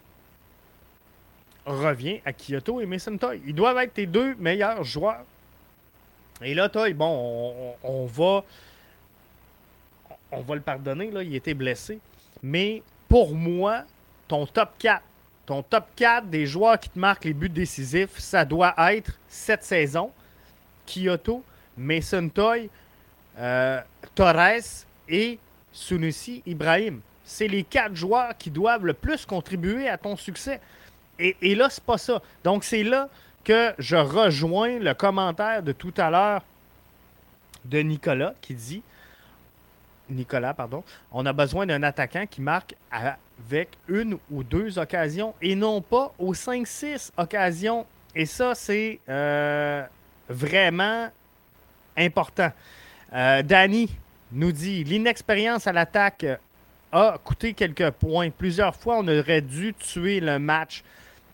[1.68, 3.40] revient à Kyoto et Mason Toy.
[3.46, 5.24] Ils doivent être tes deux meilleurs joueurs.
[6.42, 8.44] Et là, Toy, bon, on, va.
[10.30, 11.98] On va le pardonner, là, il était blessé.
[12.42, 13.82] Mais pour moi,
[14.28, 15.02] ton top 4,
[15.48, 19.64] ton top 4 des joueurs qui te marquent les buts décisifs, ça doit être cette
[19.64, 20.12] saison.
[20.84, 21.42] Kyoto,
[21.74, 22.68] Mason Toy,
[23.38, 23.80] euh,
[24.14, 25.38] Torres et
[25.72, 27.00] Sunusi Ibrahim.
[27.24, 30.60] C'est les quatre joueurs qui doivent le plus contribuer à ton succès.
[31.18, 32.20] Et, et là, c'est pas ça.
[32.44, 33.08] Donc, c'est là
[33.42, 36.42] que je rejoins le commentaire de tout à l'heure
[37.64, 38.82] de Nicolas qui dit
[40.10, 42.74] Nicolas, pardon, on a besoin d'un attaquant qui marque
[43.46, 47.86] avec une ou deux occasions et non pas aux 5-6 occasions.
[48.14, 49.82] Et ça, c'est euh,
[50.28, 51.08] vraiment
[51.96, 52.50] important.
[53.12, 53.88] Euh, Danny
[54.32, 56.26] nous dit l'inexpérience à l'attaque
[56.92, 58.30] a coûté quelques points.
[58.30, 60.82] Plusieurs fois, on aurait dû tuer le match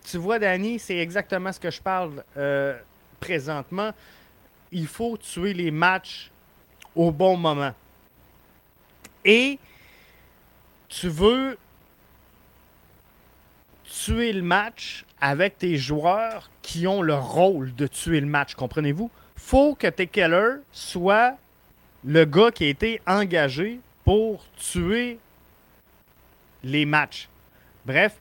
[0.05, 2.77] tu vois, Danny, c'est exactement ce que je parle euh,
[3.19, 3.91] présentement.
[4.71, 6.29] Il faut tuer les matchs
[6.95, 7.73] au bon moment.
[9.23, 9.57] Et
[10.87, 11.57] tu veux
[14.03, 19.09] tuer le match avec tes joueurs qui ont le rôle de tuer le match, comprenez-vous?
[19.45, 21.37] faut que tes Keller soit
[22.03, 25.19] le gars qui a été engagé pour tuer
[26.63, 27.29] les matchs.
[27.85, 28.15] Bref,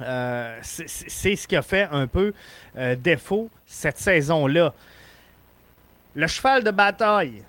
[0.00, 2.34] euh, c'est ce qui a fait un peu
[2.76, 4.74] euh, défaut cette saison-là.
[6.14, 7.42] Le cheval de bataille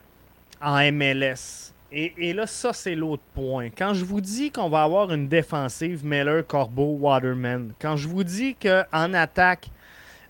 [0.62, 1.74] en MLS.
[1.98, 3.70] Et, là, ça, c'est l'autre point.
[3.70, 8.26] Quand je vous dis qu'on va avoir une défensive Miller, Corbeau, Waterman, quand je vous
[8.26, 9.70] dis qu'en attaque,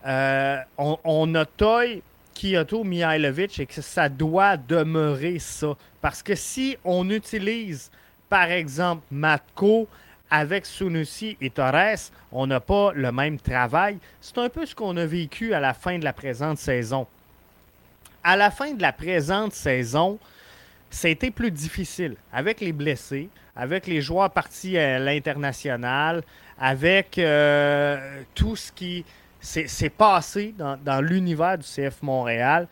[0.06, 2.04] euh, on, a Toy,
[2.36, 5.76] Kyoto, Mihailovic et que ça doit demeurer ça.
[6.02, 7.90] Parce que si on utilise,
[8.30, 9.88] par exemple, Matko,
[10.30, 13.98] avec Sunusi et Torres, on n'a pas le même travail.
[14.22, 17.08] C'est un peu ce qu'on a vécu à la fin de la présente saison.
[18.24, 20.20] À la fin de la présente saison,
[20.96, 26.24] c'était plus difficile avec les blessés, avec les joueurs partis à l'international,
[26.58, 29.04] avec euh, tout ce qui
[29.42, 32.70] s'est passé dans, l'univers du CF Montréal.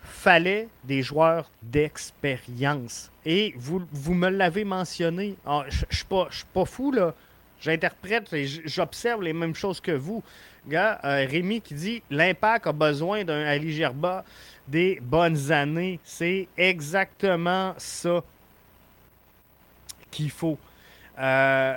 [0.00, 3.10] Fallait des joueurs d'expérience.
[3.26, 5.34] Et vous, vous me l'avez mentionné.
[5.44, 7.12] Ah, je ne suis pas, fou, là.
[7.60, 10.22] J'interprète et j'observe les mêmes choses que vous.
[10.68, 14.24] Gars, euh, Rémi qui dit l'impact a besoin d'un Ali Gerba
[14.68, 15.98] des bonnes années.
[16.04, 18.22] C'est exactement ça
[20.10, 20.58] qu'il faut.
[21.18, 21.76] Euh,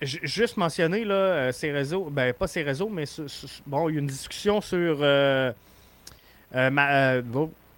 [0.00, 4.06] juste mentionner là, euh, ces réseaux, ben pas ces réseaux, mais il y a une
[4.06, 5.52] discussion sur euh,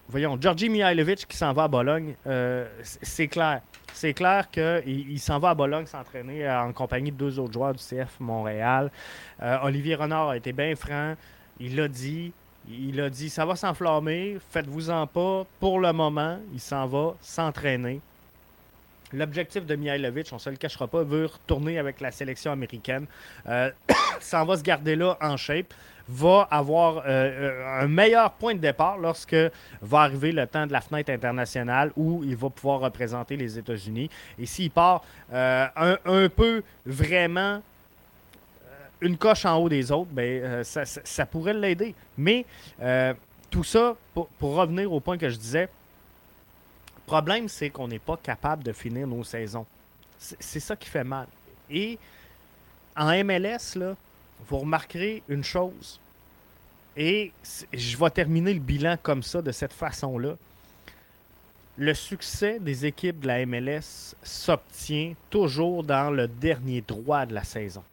[0.08, 2.14] voyons, Georgi Mihailovic qui s'en va à Bologne.
[2.82, 3.60] c'est clair.
[3.94, 7.72] C'est clair qu'il il, s'en va à Bologne s'entraîner en compagnie de deux autres joueurs
[7.72, 8.90] du CF Montréal.
[9.62, 11.14] Olivier Renard a été bien franc.
[11.58, 12.32] Il l'a dit.
[12.68, 15.46] Il a dit ça va s'enflammer, faites-vous-en pas.
[15.60, 18.00] Pour le moment, il s'en va s'entraîner.
[19.12, 23.06] L'objectif de Mihailovic, on ne se le cachera pas, veut retourner avec la sélection américaine.
[23.48, 23.70] Euh,
[24.20, 25.72] ça va se garder là en shape.
[26.08, 29.36] Va avoir euh, euh, un meilleur point de départ lorsque
[29.82, 34.08] va arriver le temps de la fenêtre internationale où il va pouvoir représenter les États-Unis.
[34.38, 35.02] Et s'il part
[35.32, 37.60] un, peu vraiment
[39.06, 41.94] une coche en haut des autres, ben, ça, pourrait l'aider.
[42.18, 42.44] Mais
[43.50, 45.62] tout ça, pour revenir au point que je disais,
[47.06, 49.64] le problème, c'est qu'on n'est pas capable de finir nos saisons.
[50.18, 51.28] C'est ça qui fait mal.
[51.70, 51.98] Et
[52.96, 53.94] en MLS, là,
[54.48, 56.00] vous remarquerez une chose.
[56.96, 57.30] Et
[57.72, 60.34] je vais terminer le bilan comme ça, de cette façon-là.
[61.78, 67.44] Le succès des équipes de la MLS s'obtient toujours dans le dernier droit de la
[67.44, 67.84] saison.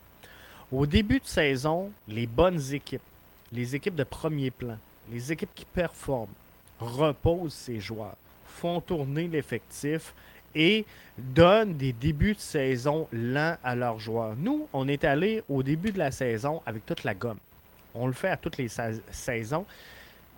[0.74, 3.04] Au début de saison, les bonnes équipes,
[3.52, 4.78] les équipes de premier plan,
[5.12, 6.34] les équipes qui performent,
[6.80, 8.16] reposent ces joueurs
[8.48, 10.16] font tourner l'effectif
[10.56, 10.86] et
[11.18, 14.36] donnent des débuts de saison lents à leurs joueurs.
[14.36, 17.40] Nous, on est allé au début de la saison avec toute la gomme.
[17.94, 18.70] On le fait à toutes les
[19.12, 19.66] saisons.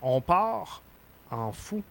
[0.01, 0.81] On part
[1.31, 1.81] en fou.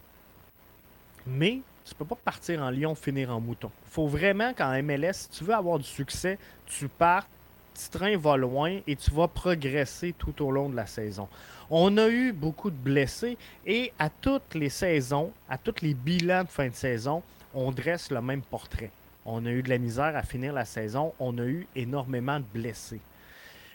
[1.25, 3.71] Mais tu ne peux pas partir en lion, finir en mouton.
[3.87, 6.37] Il faut vraiment qu'en MLS, si tu veux avoir du succès,
[6.67, 7.29] tu partes,
[7.75, 11.27] petit train va loin et tu vas progresser tout au long de la saison.
[11.69, 16.43] On a eu beaucoup de blessés et à toutes les saisons, à tous les bilans
[16.43, 17.21] de fin de saison,
[17.53, 18.91] on dresse le même portrait.
[19.25, 22.45] On a eu de la misère à finir la saison, on a eu énormément de
[22.53, 23.01] blessés.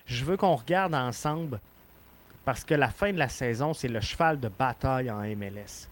[0.07, 1.61] Je veux qu'on regarde ensemble
[2.45, 5.89] parce que la fin de la saison, c'est le cheval de bataille en MLS.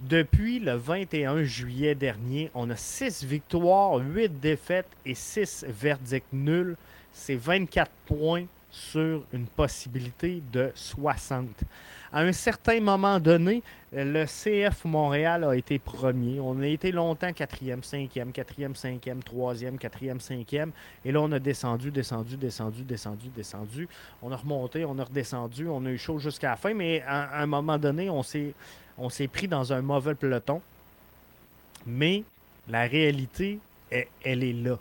[0.00, 6.76] Depuis le 21 juillet dernier, on a 6 victoires, 8 défaites et 6 verdicts nuls.
[7.18, 11.48] C'est 24 points sur une possibilité de 60.
[12.12, 13.62] À un certain moment donné,
[13.92, 16.38] le CF Montréal a été premier.
[16.40, 20.72] On a été longtemps quatrième, cinquième, quatrième, cinquième, troisième, quatrième, cinquième.
[21.04, 23.88] Et là, on a descendu, descendu, descendu, descendu, descendu.
[24.22, 26.74] On a remonté, on a redescendu, on a eu chaud jusqu'à la fin.
[26.74, 28.52] Mais à, un moment donné, on s'est,
[28.98, 30.60] on s'est pris dans un mauvais peloton.
[31.86, 32.24] Mais
[32.68, 33.58] la réalité,
[33.90, 34.78] elle est là.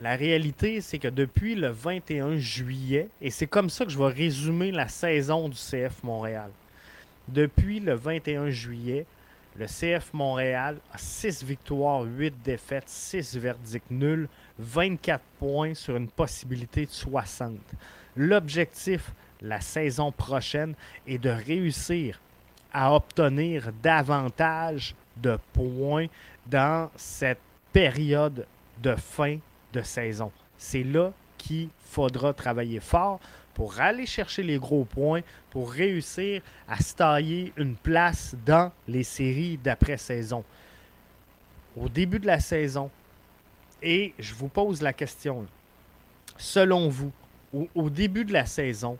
[0.00, 4.12] La réalité, c'est que depuis le 21 juillet, et c'est comme ça que je vais
[4.12, 6.50] résumer la saison du CF Montréal.
[7.28, 9.06] Depuis le 21 juillet,
[9.56, 14.28] le CF Montréal a 6 victoires, 8 défaites, 6 verdicts nuls,
[14.58, 17.58] 24 points sur une possibilité de 60.
[18.16, 19.12] L'objectif
[19.42, 20.74] la saison prochaine
[21.06, 22.20] est de réussir
[22.72, 26.06] à obtenir davantage de points
[26.46, 27.40] dans cette
[27.72, 28.46] période
[28.82, 29.38] de fin
[29.72, 30.30] de saison.
[30.58, 33.20] C'est là qu'il faudra travailler fort
[33.54, 35.20] pour aller chercher les gros points,
[35.50, 40.44] pour réussir à se une place dans les séries d'après-saison.
[41.76, 42.90] Au début de la saison,
[43.82, 45.46] et je vous pose la question,
[46.36, 47.12] selon vous,
[47.74, 48.96] au, début de la saison,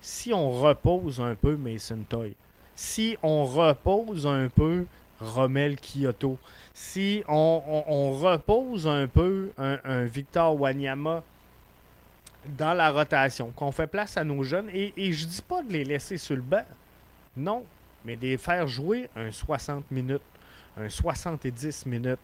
[0.00, 2.34] si on repose un peu Mason Toy,
[2.76, 4.86] si on repose un peu
[5.20, 6.38] Romel Kyoto,
[6.78, 11.24] si on, repose un peu un, Victor Wanyama
[12.56, 15.84] dans la rotation, qu'on fait place à nos jeunes, et, je dis pas de les
[15.84, 16.64] laisser sur le banc,
[17.36, 17.64] non,
[18.04, 20.22] mais de les faire jouer un 60 minutes,
[20.80, 22.20] un 70 minutes,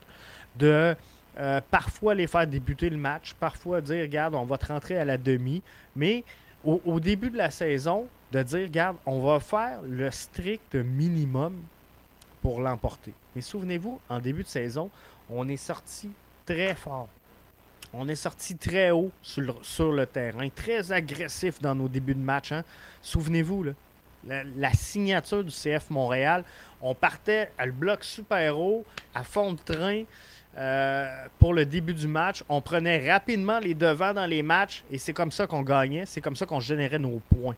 [0.55, 0.95] de
[1.37, 5.05] euh, parfois les faire débuter le match, parfois dire, regarde, on va te rentrer à
[5.05, 5.63] la demi,
[5.97, 6.23] mais
[6.63, 11.61] au, au début de la saison, de dire, regarde, on va faire le strict minimum
[12.45, 13.15] pour l'emporter.
[13.35, 14.91] Mais souvenez-vous, en début de saison,
[15.31, 16.11] on est sorti
[16.45, 17.09] très fort.
[17.95, 22.53] On est sorti très haut sur le, terrain, très agressif dans nos débuts de match.
[22.53, 22.63] Hein.
[23.01, 23.65] Souvenez-vous,
[24.27, 26.45] la, signature du CF Montréal,
[26.83, 28.85] on partait à le bloc super haut,
[29.15, 30.03] à fond de train.
[30.59, 34.99] Euh, pour le début du match, on prenait rapidement les devants dans les matchs et
[34.99, 37.57] c'est comme ça qu'on gagnait, c'est comme ça qu'on générait nos points.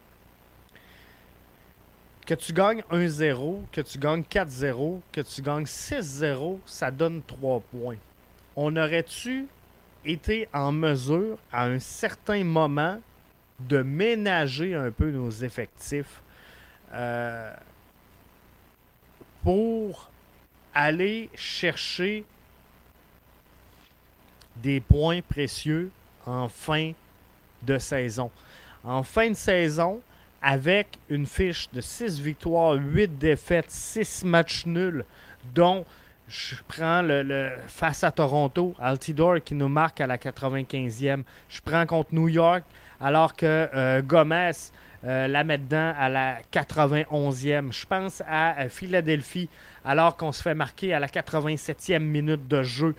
[2.26, 7.60] Que tu gagnes 1-0, que tu gagnes 4-0, que tu gagnes 6-0, ça donne 3
[7.60, 7.98] points.
[8.56, 9.46] On aurait-tu
[10.04, 13.00] été en mesure, à un certain moment,
[13.60, 16.20] de ménager un peu nos effectifs
[16.92, 17.54] euh,
[19.44, 20.10] pour
[20.74, 22.24] aller chercher
[24.56, 25.92] des points précieux
[26.26, 26.92] en fin
[27.62, 28.32] de saison?
[28.82, 30.00] En fin de saison,
[30.46, 35.04] avec une fiche de 6 victoires, 8 défaites, 6 matchs nuls,
[35.52, 35.84] dont
[36.28, 41.24] je prends le, face à Toronto, Altidore qui nous marque à la 95e.
[41.48, 42.62] Je prends contre New York,
[43.00, 44.52] alors que euh, Gomez
[45.04, 47.72] euh, la met dedans à la 91e.
[47.72, 49.48] Je pense à Philadelphie,
[49.84, 52.94] alors qu'on se fait marquer à la 87e minute de jeu.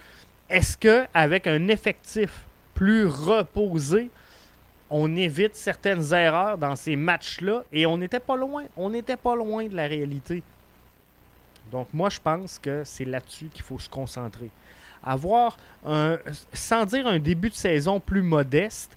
[0.49, 2.29] Est-ce qu'avec un effectif
[2.73, 4.09] plus reposé,
[4.89, 8.63] on évite certaines erreurs dans ces matchs-là et on n'était pas loin.
[8.75, 10.43] On n'était pas loin de la réalité.
[11.71, 14.49] Donc, moi, je pense que c'est là-dessus qu'il faut se concentrer.
[15.03, 16.17] Avoir, un,
[16.53, 18.95] sans dire un début de saison plus modeste,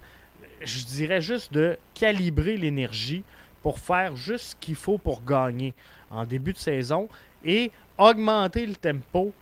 [0.61, 3.23] je dirais juste de calibrer l'énergie
[3.61, 5.73] pour faire juste ce qu'il faut pour gagner
[6.09, 7.09] en début de saison
[7.43, 9.33] et augmenter le tempo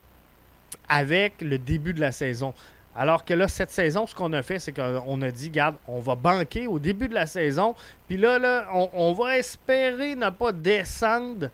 [0.88, 2.54] avec le début de la saison.
[2.96, 6.00] Alors que là, cette saison, ce qu'on a fait, c'est qu'on a dit, garde, on
[6.00, 7.76] va banquer au début de la saison.
[8.08, 11.50] Puis là, là on, va espérer ne pas descendre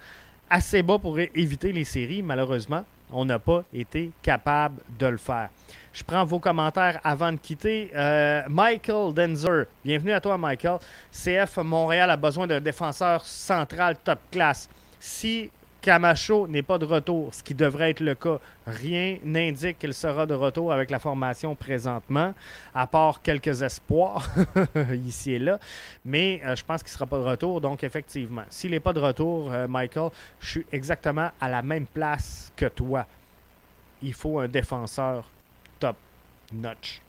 [0.49, 2.23] assez bas pour éviter les séries.
[2.23, 5.49] Malheureusement, on n'a pas été capable de le faire.
[5.93, 7.89] Je prends vos commentaires avant de quitter.
[7.95, 10.79] Euh, Michael Denzer, bienvenue à toi, Michael.
[11.11, 14.69] CF Montréal a besoin d'un défenseur central top classe.
[14.99, 15.49] Si
[15.85, 18.39] Camacho n'est pas de retour, ce qui devrait être le cas.
[18.65, 22.33] Rien n'indique qu'il sera de retour avec la formation présentement,
[22.73, 24.27] à part quelques espoirs
[25.05, 25.59] ici et là.
[26.03, 27.61] Mais euh, je pense qu'il ne sera pas de retour.
[27.61, 30.09] Donc, effectivement, s'il n'est pas de retour, euh, Michael,
[30.39, 33.05] je suis exactement à la même place que toi.
[34.01, 35.29] Il faut un défenseur
[35.79, 35.97] top
[36.51, 36.99] notch.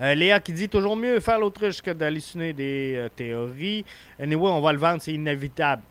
[0.00, 3.84] Euh, Léa qui dit toujours mieux faire l'autruche que d'halluciner des théories.
[4.20, 5.82] Anyway, on va le vendre, c'est inévitable.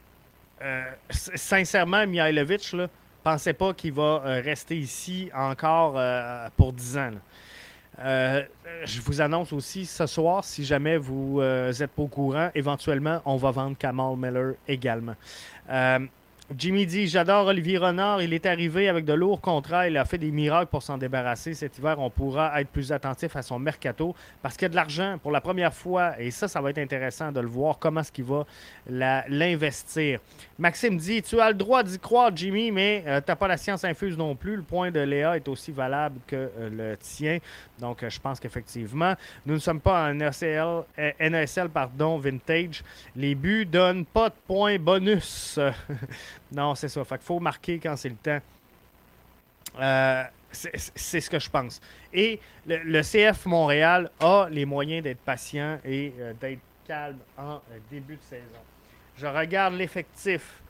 [0.62, 2.88] Euh, sincèrement, Mihailovic, ne
[3.24, 7.12] pensait pas qu'il va euh, rester ici encore euh, pour 10 ans.
[8.00, 13.38] je vous annonce aussi ce soir, si jamais vous êtes pas au courant, éventuellement, on
[13.38, 15.16] va vendre Kamal Miller également.
[16.58, 18.22] Jimmy dit J'adore Olivier Renard.
[18.22, 19.88] Il est arrivé avec de lourds contrats.
[19.88, 21.54] Il a fait des miracles pour s'en débarrasser.
[21.54, 24.76] Cet hiver, on pourra être plus attentif à son mercato parce qu'il y a de
[24.76, 26.20] l'argent pour la première fois.
[26.20, 28.46] Et ça, ça va être intéressant de le voir, comment est-ce qu'il va
[29.30, 30.20] l'investir.
[30.60, 33.58] Maxime dit Tu as le droit d'y croire, Jimmy, mais euh, tu n'as pas la
[33.58, 34.58] science infuse non plus.
[34.58, 37.38] Le point de Léa est aussi valable que euh, le tien.
[37.80, 39.16] Donc, euh, je pense qu'effectivement,
[39.46, 40.84] nous ne sommes pas en NSL,
[41.18, 42.84] NSL pardon, vintage.
[43.16, 45.58] Les buts donnent pas de points bonus.
[46.52, 47.04] Non, c'est ça.
[47.06, 48.40] Fait faut marquer quand c'est le temps.
[49.80, 51.80] Euh, c'est ce que je pense.
[52.14, 57.78] Et le, CF Montréal a les moyens d'être patient et euh, d'être calme en euh,
[57.90, 58.60] début de saison.
[59.18, 60.62] Je regarde l'effectif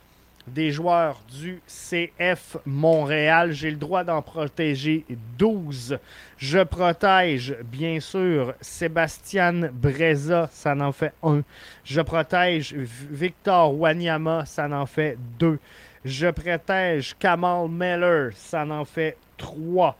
[0.48, 3.52] des joueurs du CF Montréal.
[3.52, 5.06] J'ai le droit d'en protéger
[5.38, 5.98] 12.
[6.38, 11.42] Je protège, bien sûr, Sébastien Breza, ça en fait un.
[11.84, 15.60] Je protège Victor Wanyama, ça en fait deux.
[16.04, 19.96] Je protège Kamal Meller, ça en fait trois.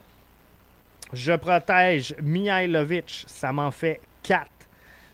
[1.12, 4.48] Je protège Mihailovic, ça m'en fait quatre.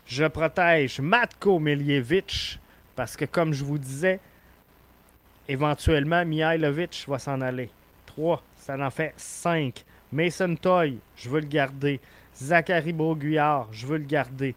[0.07, 2.59] Je protège Matko Miljevic,
[2.95, 4.19] parce que comme je vous disais,
[5.49, 7.71] Éventuellement, Mihailovic va s'en aller.
[8.05, 9.83] 3, ça en fait 5.
[10.11, 11.99] Mason Toy, je veux le garder.
[12.35, 14.53] Zachary Broguillard, je veux le garder.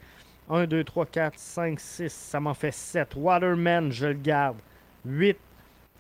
[0.51, 3.15] 1, 2, 3, 4, 5, 6, ça m'en fait 7.
[3.17, 4.59] Waterman, je le garde.
[5.07, 5.39] 8.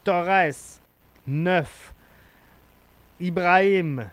[0.04, 0.52] Torres,
[1.26, 1.94] 9.
[3.18, 4.10] Ibrahim,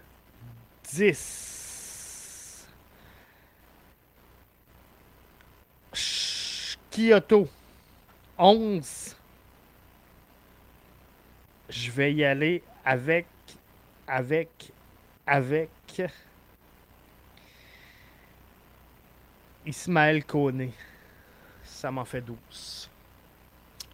[0.93, 2.68] 10.
[6.89, 7.49] Kyoto,
[8.38, 9.19] 11
[11.70, 13.28] je vais y aller avec,
[14.08, 14.50] avec,
[15.26, 15.70] avec
[19.66, 20.70] Ismaël Kone.
[21.64, 22.90] Ça m'en fait 12.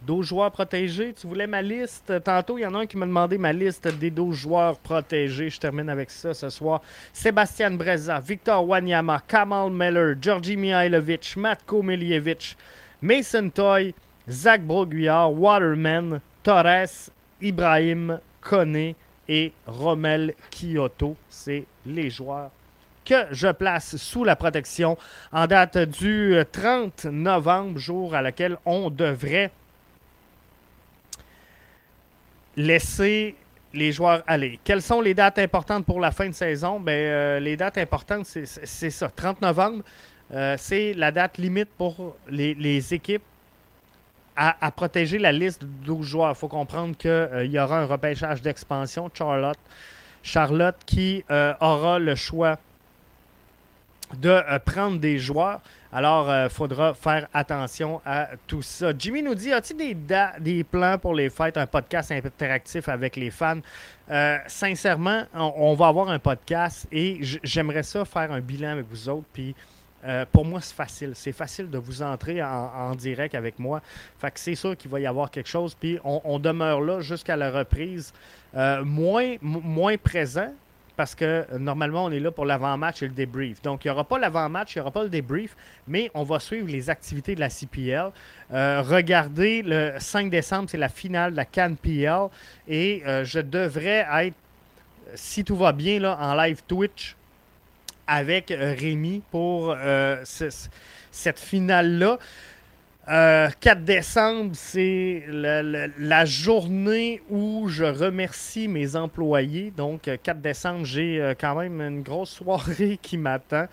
[0.02, 1.12] 12 joueurs protégés.
[1.14, 2.22] Tu voulais ma liste?
[2.22, 5.50] Tantôt, il y en a un qui m'a demandé ma liste des 12 joueurs protégés.
[5.50, 6.82] Je termine avec ça ce soir.
[7.12, 12.56] Sébastien Breza, Victor Wanyama, Kamal Meller, Georgi Mihailovic, Matko Miljevic,
[13.00, 13.94] Mason Toy,
[14.28, 18.94] Zach Broguillard, Waterman, Torres, Ibrahim Kone
[19.28, 21.16] et Romel Kyoto.
[21.28, 22.50] C'est les joueurs
[23.04, 24.98] que je place sous la protection
[25.32, 29.52] en date du 30 novembre, jour à laquelle on devrait
[32.56, 33.36] laisser
[33.72, 34.58] les joueurs aller.
[34.64, 36.80] Quelles sont les dates importantes pour la fin de saison?
[36.80, 39.08] Ben, euh, les dates importantes, c'est ça.
[39.08, 39.84] 30 novembre,
[40.32, 43.22] euh, c'est la date limite pour les équipes
[44.36, 46.30] à, protéger la liste de 12 joueurs.
[46.30, 49.10] Il faut comprendre qu'il euh, y aura un repêchage d'expansion.
[49.12, 49.58] Charlotte,
[50.22, 52.58] Charlotte qui euh, aura le choix
[54.14, 55.60] de prendre des joueurs.
[55.92, 58.92] Alors, il faudra faire attention à tout ça.
[58.96, 63.60] Jimmy nous dit, as-tu des, plans pour les fêtes, un podcast interactif avec les fans?
[64.46, 69.26] sincèrement, on, va avoir un podcast et j'aimerais ça faire un bilan avec vous autres.
[69.32, 69.56] Puis
[70.06, 71.12] euh, pour moi, c'est facile.
[71.14, 73.82] C'est facile de vous entrer en, direct avec moi.
[74.18, 75.74] Fait que c'est sûr qu'il va y avoir quelque chose.
[75.74, 78.12] Puis on, demeure là jusqu'à la reprise.
[78.54, 80.52] Euh, moins, moins présent,
[80.96, 83.60] parce que normalement, on est là pour l'avant-match et le débrief.
[83.60, 85.56] Donc, il n'y aura pas l'avant-match, il n'y aura pas le débrief,
[85.86, 88.10] mais on va suivre les activités de la CPL.
[88.52, 92.28] Euh, regardez, le 5 décembre, c'est la finale de la Cannes PL
[92.68, 94.36] et je devrais être,
[95.14, 97.16] si tout va bien, là, en live Twitch
[98.06, 102.18] avec euh, Rémi pour euh, cette finale-là.
[103.08, 109.72] 4 euh, décembre, c'est la, journée où je remercie mes employés.
[109.76, 113.66] Donc, 4 décembre, j'ai quand même une grosse soirée qui m'attend.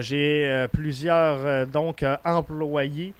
[0.00, 3.14] j'ai plusieurs donc employés.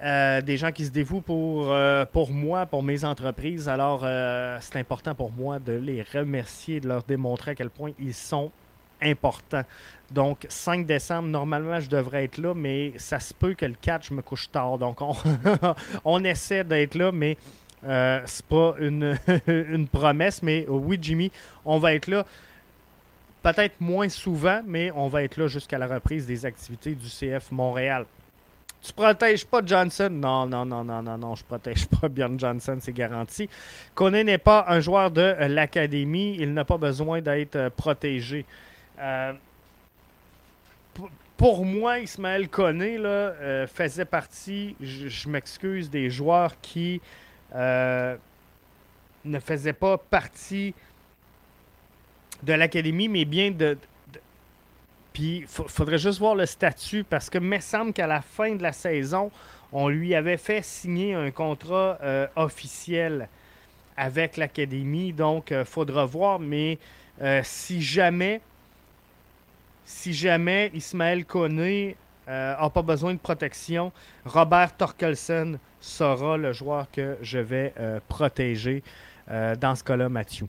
[0.00, 1.76] des gens qui se dévouent pour,
[2.10, 3.68] pour moi, pour mes entreprises.
[3.68, 4.06] Alors,
[4.62, 8.50] c'est important pour moi de les remercier, de leur démontrer à quel point ils sont
[9.00, 9.62] important.
[10.10, 14.06] Donc, 5 décembre, normalement, je devrais être là, mais ça se peut que le 4,
[14.06, 14.78] je me couche tard.
[14.78, 15.14] Donc, on,
[16.04, 17.36] on essaie d'être là, mais
[17.84, 20.42] euh, c'est pas une, une, promesse.
[20.42, 21.30] Mais oui, Jimmy,
[21.64, 22.24] on va être là.
[23.42, 27.52] Peut-être moins souvent, mais on va être là jusqu'à la reprise des activités du CF
[27.52, 28.04] Montréal.
[28.82, 30.08] Tu protèges pas Johnson?
[30.10, 33.48] Non, non, non, non, non, non, je protège pas Bjorn Johnson, c'est garanti.
[33.94, 38.44] Kone n'est pas un joueur de l'académie, il n'a pas besoin d'être euh, protégé.
[39.00, 39.32] Euh,
[41.36, 47.00] pour moi, Ismaël Koné euh, faisait partie, je, m'excuse, des joueurs qui
[47.54, 48.16] euh,
[49.24, 50.74] ne faisaient pas partie
[52.42, 53.78] de l'académie, mais bien de.
[55.12, 58.62] puis il faudrait juste voir le statut parce que me semble qu'à la fin de
[58.62, 59.30] la saison,
[59.72, 61.98] on lui avait fait signer un contrat
[62.36, 63.28] officiel
[63.96, 65.12] avec l'académie.
[65.12, 66.78] Donc, il faudra voir, mais
[67.42, 68.40] si jamais
[69.88, 71.96] si jamais Ismaël Koné
[72.26, 73.90] n'a euh, pas besoin de protection,
[74.26, 78.82] Robert Torkelsen sera le joueur que je vais euh, protéger
[79.30, 80.46] euh, dans ce cas-là, Mathieu.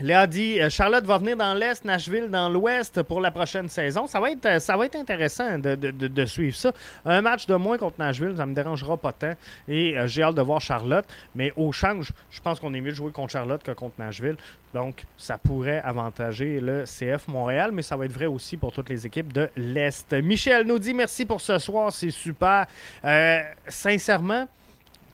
[0.00, 4.06] Léa dit Charlotte va venir dans l'Est, Nashville dans l'Ouest pour la prochaine saison.
[4.06, 6.72] Ça va être, ça va être intéressant de, suivre ça.
[7.04, 9.34] Un match de moins contre Nashville, ça ne me dérangera pas tant.
[9.68, 11.04] Et j'ai hâte de voir Charlotte.
[11.34, 14.36] Mais au change, je pense qu'on est mieux de jouer contre Charlotte que contre Nashville.
[14.72, 18.88] Donc, ça pourrait avantager le CF Montréal, mais ça va être vrai aussi pour toutes
[18.88, 20.12] les équipes de l'Est.
[20.14, 22.66] Michel nous dit merci pour ce soir, c'est super.
[23.04, 24.48] Euh, sincèrement,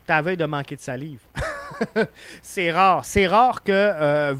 [0.06, 1.20] ta veille de manquer de salive.
[2.42, 3.04] c'est rare.
[3.04, 4.34] C'est rare qu'on euh,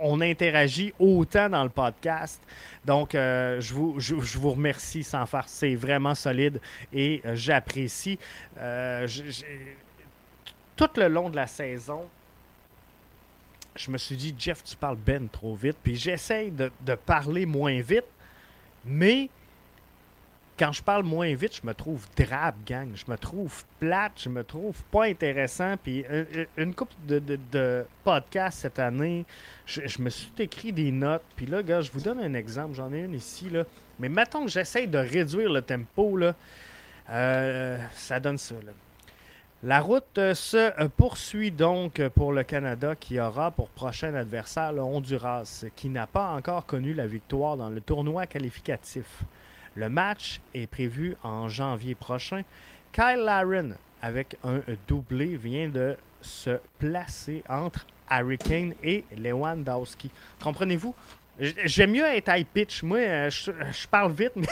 [0.00, 2.42] on interagit autant dans le podcast.
[2.84, 5.52] Donc, euh, je, vous, je, vous remercie sans farce.
[5.52, 6.60] C'est vraiment solide
[6.92, 8.18] et j'apprécie.
[10.76, 12.08] tout le long de la saison,
[13.78, 15.76] je me suis dit, Jeff, tu parles ben trop vite.
[15.82, 16.70] Puis j'essaye de,
[17.06, 18.06] parler moins vite,
[18.84, 19.30] mais
[20.58, 22.90] quand je parle moins vite, je me trouve drabe, gang.
[22.94, 25.76] Je me trouve plate, je me trouve pas intéressant.
[25.82, 26.04] Puis
[26.56, 29.24] une, couple de, podcasts cette année,
[29.66, 31.22] je, me suis écrit des notes.
[31.36, 32.74] Puis là, gars, je vous donne un exemple.
[32.74, 33.64] J'en ai une ici, là.
[34.00, 36.34] Mais mettons que j'essaye de réduire le tempo, là.
[37.10, 38.56] Euh, ça donne ça.
[39.62, 40.04] La route
[40.34, 46.06] se poursuit donc pour le Canada qui aura pour prochain adversaire le Honduras, qui n'a
[46.06, 49.24] pas encore connu la victoire dans le tournoi qualificatif.
[49.78, 52.42] Le match est prévu en janvier prochain.
[52.90, 60.10] Kyle Laren, avec un doublé, vient de se placer entre Harry Kane et Lewandowski.
[60.42, 60.96] Comprenez-vous?
[61.38, 62.82] J'aime mieux être high pitch.
[62.82, 64.48] Moi, euh, je, parle vite, mais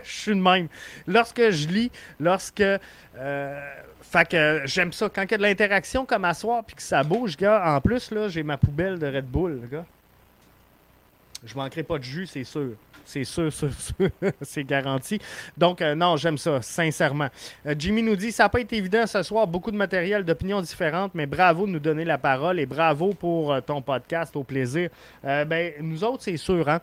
[0.04, 0.68] je suis le même.
[1.06, 5.10] Lorsque je lis, lorsque euh, fait que j'aime ça.
[5.10, 7.80] Quand il y a de l'interaction comme à soir puis que ça bouge, gars, en
[7.82, 9.84] plus, là, j'ai ma poubelle de Red Bull, gars.
[11.44, 12.70] Je manquerai pas de jus, c'est sûr.
[13.04, 13.70] C'est sûr, sûr,
[14.42, 15.18] c'est garanti.
[15.56, 17.28] Donc, euh, non, j'aime ça, sincèrement.
[17.66, 20.60] Euh, Jimmy nous dit ça n'a pas été évident ce soir, beaucoup de matériel, d'opinions
[20.60, 24.90] différentes, mais bravo de nous donner la parole et bravo pour ton podcast, au plaisir.
[25.22, 26.80] ben, nous autres, c'est sûr, hein.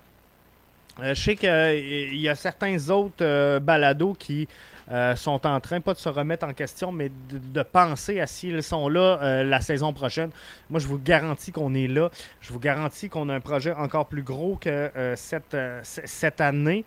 [1.04, 4.48] Je sais qu'il y a certains autres balados qui
[4.92, 8.64] euh, sont en train, pas de se remettre en question, mais de, penser à s'ils
[8.64, 10.32] sont là euh, la saison prochaine.
[10.70, 12.10] Moi, je vous garantis qu'on est là.
[12.42, 16.86] Je vous garantis qu'on a un projet encore plus gros que euh, cette, cette année.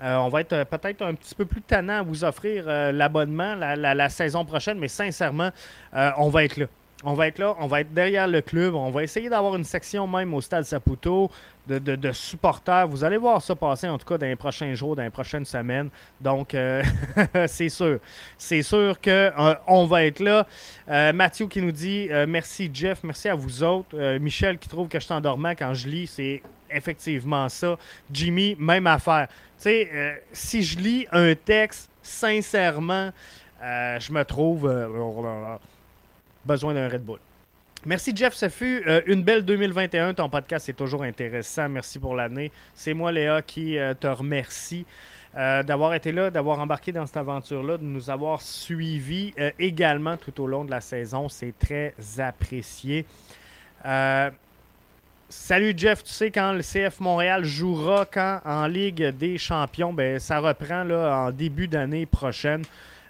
[0.00, 4.44] on va être peut-être un petit peu plus tannant à vous offrir l'abonnement la, saison
[4.44, 5.50] prochaine, mais sincèrement,
[5.92, 6.66] on va être là.
[7.02, 8.74] On va être là, on va être derrière le club.
[8.74, 11.30] On va essayer d'avoir une section même au stade Saputo
[11.66, 12.86] de, supporters.
[12.88, 15.46] Vous allez voir ça passer en tout cas dans les prochains jours, dans les prochaines
[15.46, 15.88] semaines.
[16.20, 16.82] Donc, euh,
[17.46, 18.00] c'est sûr.
[18.36, 20.46] C'est sûr qu'on euh, va être là.
[20.90, 24.18] Euh, Mathieu qui nous dit merci Jeff, merci à vous autres.
[24.18, 27.78] Michel qui trouve que je t'endormais quand je lis, c'est effectivement ça.
[28.12, 29.28] Jimmy, même affaire.
[29.56, 33.10] Tu sais, si je lis un texte, sincèrement,
[33.62, 34.68] je me trouve
[36.44, 37.18] besoin d'un Red Bull.
[37.86, 40.12] Merci Jeff, ça fut euh, une belle 2021.
[40.12, 41.66] Ton podcast est toujours intéressant.
[41.70, 42.52] Merci pour l'année.
[42.74, 44.84] C'est moi Léa qui euh, te remercie
[45.34, 50.42] euh, d'avoir été là, d'avoir embarqué dans cette aventure-là, de nous avoir suivis également tout
[50.42, 51.30] au long de la saison.
[51.30, 53.06] C'est très apprécié.
[55.30, 58.04] Salut Jeff, tu sais quand le CF Montréal jouera
[58.44, 62.62] en Ligue des Champions, ben ça reprend là, en début d'année prochaine.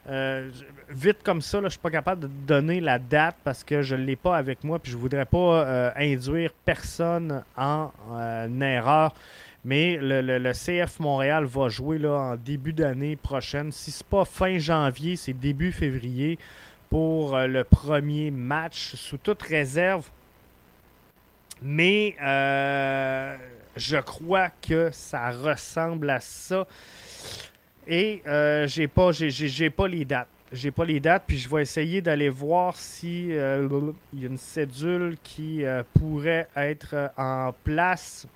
[0.08, 0.50] Euh,
[0.88, 3.94] vite comme ça, je ne suis pas capable de donner la date parce que je
[3.94, 8.60] ne l'ai pas avec moi puis je ne voudrais pas euh, induire personne en euh,
[8.60, 9.14] erreur.
[9.62, 13.70] Mais le, CF Montréal va jouer là, en début d'année prochaine.
[13.72, 16.38] Si ce n'est pas fin janvier, c'est début février
[16.88, 20.08] pour le premier match sous toute réserve.
[21.60, 22.16] Mais
[23.76, 26.66] je crois que ça ressemble à ça.
[27.86, 30.28] Et euh, j'ai pas, j'ai, pas les dates.
[30.52, 33.68] J'ai pas les dates, puis je vais essayer d'aller voir si euh,
[34.12, 38.26] il y a une cédule qui euh, pourrait être en place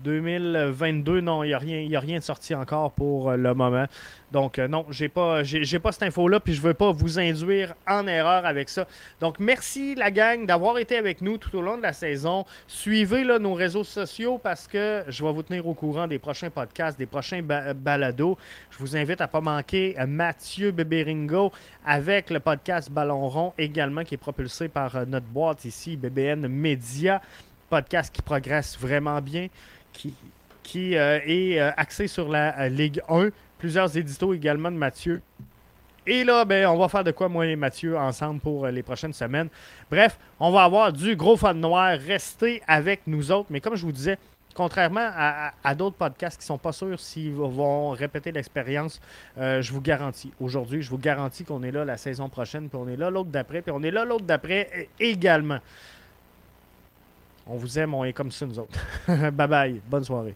[0.00, 3.86] 2022, non, il n'y a, rien, a rien de sorti encore pour euh, le moment.
[4.32, 5.42] Donc, euh, non, j'ai pas,
[5.82, 8.86] pas cette info-là, puis je veux pas vous induire en erreur avec ça.
[9.20, 12.44] Donc, merci la gang d'avoir été avec nous tout au long de la saison.
[12.66, 16.50] Suivez là, nos réseaux sociaux parce que je vais vous tenir au courant des prochains
[16.50, 18.36] podcasts, des prochains balados.
[18.70, 21.52] Je vous invite à ne pas manquer euh, Mathieu Bébéringo
[21.84, 27.22] avec le podcast Ballon Rond également qui est propulsé par notre boîte ici, BBN Media.
[27.68, 29.48] Podcast qui progresse vraiment bien
[30.62, 33.28] qui, euh, est euh, axé sur la euh, Ligue 1.
[33.58, 35.22] Plusieurs éditos également de Mathieu.
[36.06, 39.12] Et là, ben, on va faire de quoi, moi et Mathieu, ensemble pour les prochaines
[39.12, 39.48] semaines.
[39.90, 41.98] Bref, on va avoir du gros fun noir.
[41.98, 43.48] Restez avec nous autres.
[43.50, 44.18] Mais comme je vous disais,
[44.54, 49.00] contrairement à, d'autres podcasts qui ne sont pas sûrs s'ils vont répéter l'expérience,
[49.36, 52.88] je vous garantis, aujourd'hui, je vous garantis qu'on est là la saison prochaine, puis on
[52.88, 55.58] est là l'autre d'après, puis on est là l'autre d'après également.
[57.46, 58.78] On vous aime, on est comme ça, nous autres.
[59.32, 59.80] bye bye.
[59.88, 60.34] Bonne soirée.